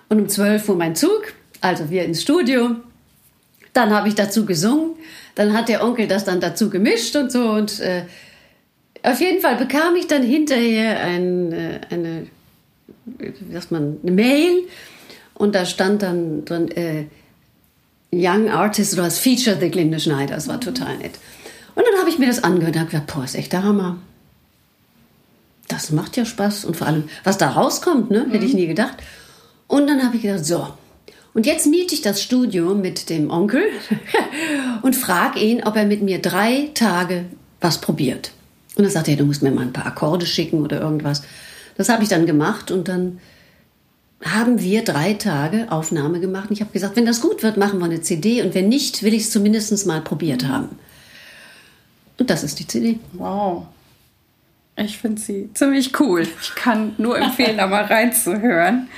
[0.09, 2.77] Und um 12 fuhr mein Zug, also wir ins Studio.
[3.73, 4.97] Dann habe ich dazu gesungen.
[5.37, 7.51] Dann hat der Onkel das dann dazu gemischt und so.
[7.51, 8.03] Und äh,
[9.03, 12.27] auf jeden Fall bekam ich dann hinterher ein, äh, eine,
[13.05, 14.65] wie sagt man, eine Mail.
[15.37, 17.05] Und da stand dann drin, äh,
[18.13, 20.35] Young Artist oder das Feature The Glinde Schneider.
[20.35, 21.13] Das war total nett.
[21.75, 23.99] Und dann habe ich mir das angehört und habe gedacht, boah, ist echt der Hammer.
[25.69, 26.65] Das macht ja Spaß.
[26.65, 28.97] Und vor allem, was da rauskommt, ne, hätte ich nie gedacht.
[29.67, 30.69] Und dann habe ich gedacht, so,
[31.35, 33.63] und jetzt miete ich das Studio mit dem Onkel
[34.83, 37.27] und frage ihn, ob er mit mir drei Tage
[37.61, 38.31] was probiert.
[38.77, 41.23] Und dann sagt er, du musst mir mal ein paar Akkorde schicken oder irgendwas.
[41.77, 43.19] Das habe ich dann gemacht und dann
[44.25, 46.49] haben wir drei Tage Aufnahme gemacht.
[46.49, 49.03] Und ich habe gesagt, wenn das gut wird, machen wir eine CD und wenn nicht,
[49.03, 50.79] will ich es zumindest mal probiert haben.
[52.19, 52.99] Und das ist die CD.
[53.13, 53.67] Wow.
[54.77, 56.27] Ich finde sie ziemlich cool.
[56.41, 58.89] Ich kann nur empfehlen, da mal reinzuhören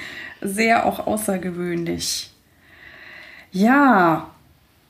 [0.41, 2.31] sehr auch außergewöhnlich.
[3.51, 4.31] Ja,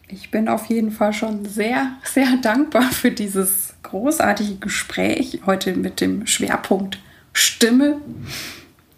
[0.08, 6.00] ich bin auf jeden Fall schon sehr, sehr dankbar für dieses großartige Gespräch heute mit
[6.00, 6.98] dem Schwerpunkt
[7.32, 8.00] Stimme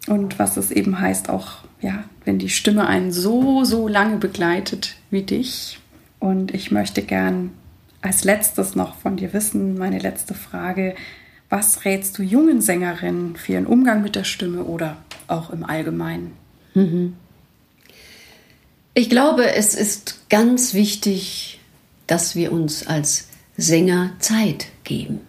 [0.07, 4.95] und was es eben heißt, auch ja, wenn die Stimme einen so, so lange begleitet
[5.09, 5.79] wie dich.
[6.19, 7.51] Und ich möchte gern
[8.01, 10.95] als letztes noch von dir wissen, meine letzte Frage,
[11.49, 14.97] was rätst du jungen Sängerinnen für ihren Umgang mit der Stimme oder
[15.27, 16.33] auch im Allgemeinen?
[16.73, 17.15] Mhm.
[18.93, 21.59] Ich glaube, es ist ganz wichtig,
[22.07, 23.27] dass wir uns als
[23.57, 25.21] Sänger Zeit geben.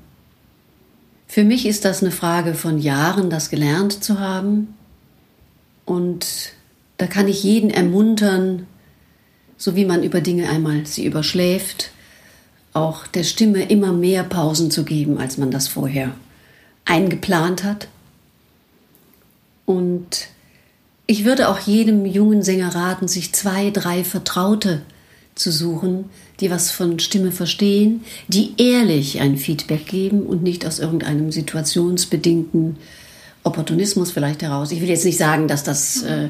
[1.32, 4.74] Für mich ist das eine Frage von Jahren, das gelernt zu haben.
[5.86, 6.52] Und
[6.98, 8.66] da kann ich jeden ermuntern,
[9.56, 11.90] so wie man über Dinge einmal sie überschläft,
[12.74, 16.12] auch der Stimme immer mehr Pausen zu geben, als man das vorher
[16.84, 17.88] eingeplant hat.
[19.64, 20.28] Und
[21.06, 24.82] ich würde auch jedem jungen Sänger raten, sich zwei, drei Vertraute
[25.34, 26.10] zu suchen,
[26.40, 32.76] die was von Stimme verstehen, die ehrlich ein Feedback geben und nicht aus irgendeinem situationsbedingten
[33.44, 34.72] Opportunismus vielleicht heraus.
[34.72, 36.28] Ich will jetzt nicht sagen, dass das, äh,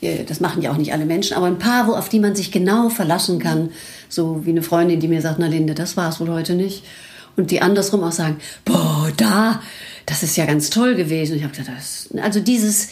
[0.00, 2.36] äh, das machen ja auch nicht alle Menschen, aber ein paar, wo, auf die man
[2.36, 3.70] sich genau verlassen kann.
[4.08, 6.84] So wie eine Freundin, die mir sagt, na Linde, das war es wohl heute nicht.
[7.36, 9.60] Und die andersrum auch sagen, boah, da,
[10.06, 11.36] das ist ja ganz toll gewesen.
[11.36, 12.88] ich habe gedacht, das, also dieses,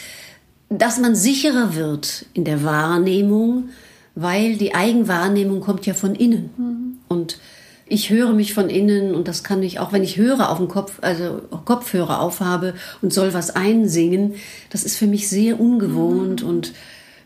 [0.68, 3.68] dass man sicherer wird in der Wahrnehmung,
[4.14, 6.50] weil die Eigenwahrnehmung kommt ja von innen.
[6.56, 6.98] Mhm.
[7.08, 7.38] Und
[7.86, 10.68] ich höre mich von innen und das kann ich auch, wenn ich höre auf dem
[10.68, 14.34] Kopf, also Kopfhörer aufhabe und soll was einsingen,
[14.70, 16.48] das ist für mich sehr ungewohnt mhm.
[16.48, 16.72] und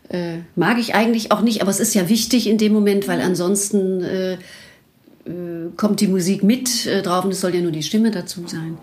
[0.09, 3.21] äh, mag ich eigentlich auch nicht, aber es ist ja wichtig in dem Moment, weil
[3.21, 7.83] ansonsten äh, äh, kommt die Musik mit äh, drauf und es soll ja nur die
[7.83, 8.77] Stimme dazu sein.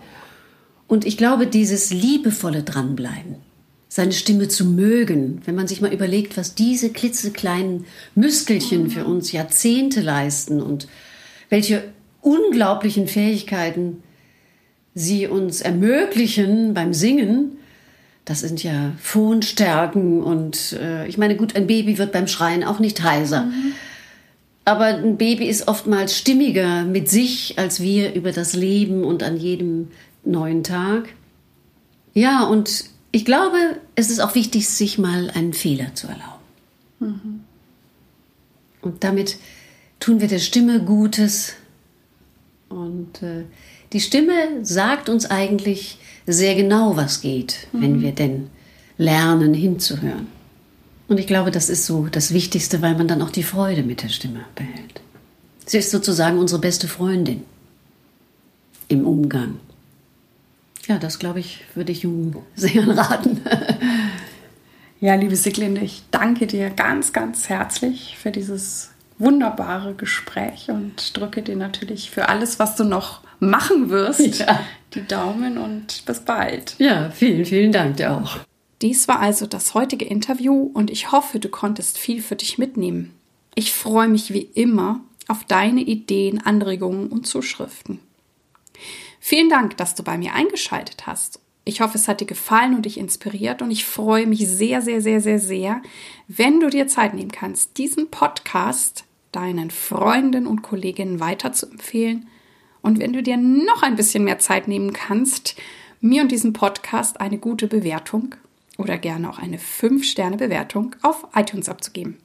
[0.87, 3.37] Und ich glaube, dieses liebevolle Dranbleiben,
[3.87, 9.31] seine Stimme zu mögen, wenn man sich mal überlegt, was diese klitzekleinen Muskelchen für uns
[9.31, 10.87] Jahrzehnte leisten und
[11.49, 11.83] welche
[12.21, 14.03] unglaublichen Fähigkeiten
[14.95, 17.57] sie uns ermöglichen beim Singen.
[18.25, 22.79] Das sind ja Phonstärken und äh, ich meine, gut, ein Baby wird beim Schreien auch
[22.79, 23.43] nicht heiser.
[23.43, 23.73] Mhm.
[24.63, 29.37] Aber ein Baby ist oftmals stimmiger mit sich als wir über das Leben und an
[29.37, 29.89] jedem
[30.23, 31.09] neuen Tag.
[32.15, 36.43] Ja, und ich glaube, es ist auch wichtig, sich mal einen Fehler zu erlauben.
[36.99, 37.39] Mhm.
[38.81, 39.37] Und damit
[40.01, 41.53] tun wir der Stimme Gutes.
[42.67, 43.45] Und äh,
[43.93, 45.97] die Stimme sagt uns eigentlich
[46.27, 47.81] sehr genau, was geht, mhm.
[47.81, 48.49] wenn wir denn
[48.97, 50.27] lernen hinzuhören.
[51.07, 54.03] Und ich glaube, das ist so das Wichtigste, weil man dann auch die Freude mit
[54.03, 54.99] der Stimme behält.
[55.65, 57.43] Sie ist sozusagen unsere beste Freundin
[58.89, 59.61] im Umgang.
[60.87, 63.41] Ja, das glaube ich, würde ich Jungen sehr raten.
[64.99, 71.41] ja, liebe Siglinde, ich danke dir ganz, ganz herzlich für dieses wunderbare Gespräch und drücke
[71.41, 74.59] dir natürlich für alles, was du noch machen wirst, ja.
[74.93, 76.75] die Daumen und bis bald.
[76.77, 78.37] Ja, vielen, vielen Dank dir auch.
[78.81, 83.13] Dies war also das heutige Interview und ich hoffe, du konntest viel für dich mitnehmen.
[83.55, 87.99] Ich freue mich wie immer auf deine Ideen, Anregungen und Zuschriften.
[89.27, 91.39] Vielen Dank, dass du bei mir eingeschaltet hast.
[91.63, 95.01] Ich hoffe, es hat dir gefallen und dich inspiriert und ich freue mich sehr, sehr,
[95.01, 95.81] sehr, sehr, sehr,
[96.27, 102.27] wenn du dir Zeit nehmen kannst, diesen Podcast deinen Freunden und Kolleginnen weiterzuempfehlen
[102.83, 105.55] und wenn du dir noch ein bisschen mehr Zeit nehmen kannst,
[106.01, 108.35] mir und diesem Podcast eine gute Bewertung
[108.77, 112.19] oder gerne auch eine 5-Sterne-Bewertung auf iTunes abzugeben.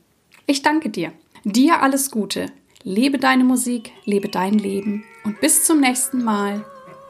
[0.44, 1.14] Ich danke dir.
[1.44, 2.52] Dir alles Gute.
[2.82, 6.62] Lebe deine Musik, lebe dein Leben und bis zum nächsten Mal.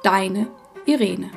[0.02, 0.48] Deine
[0.86, 1.30] Irene.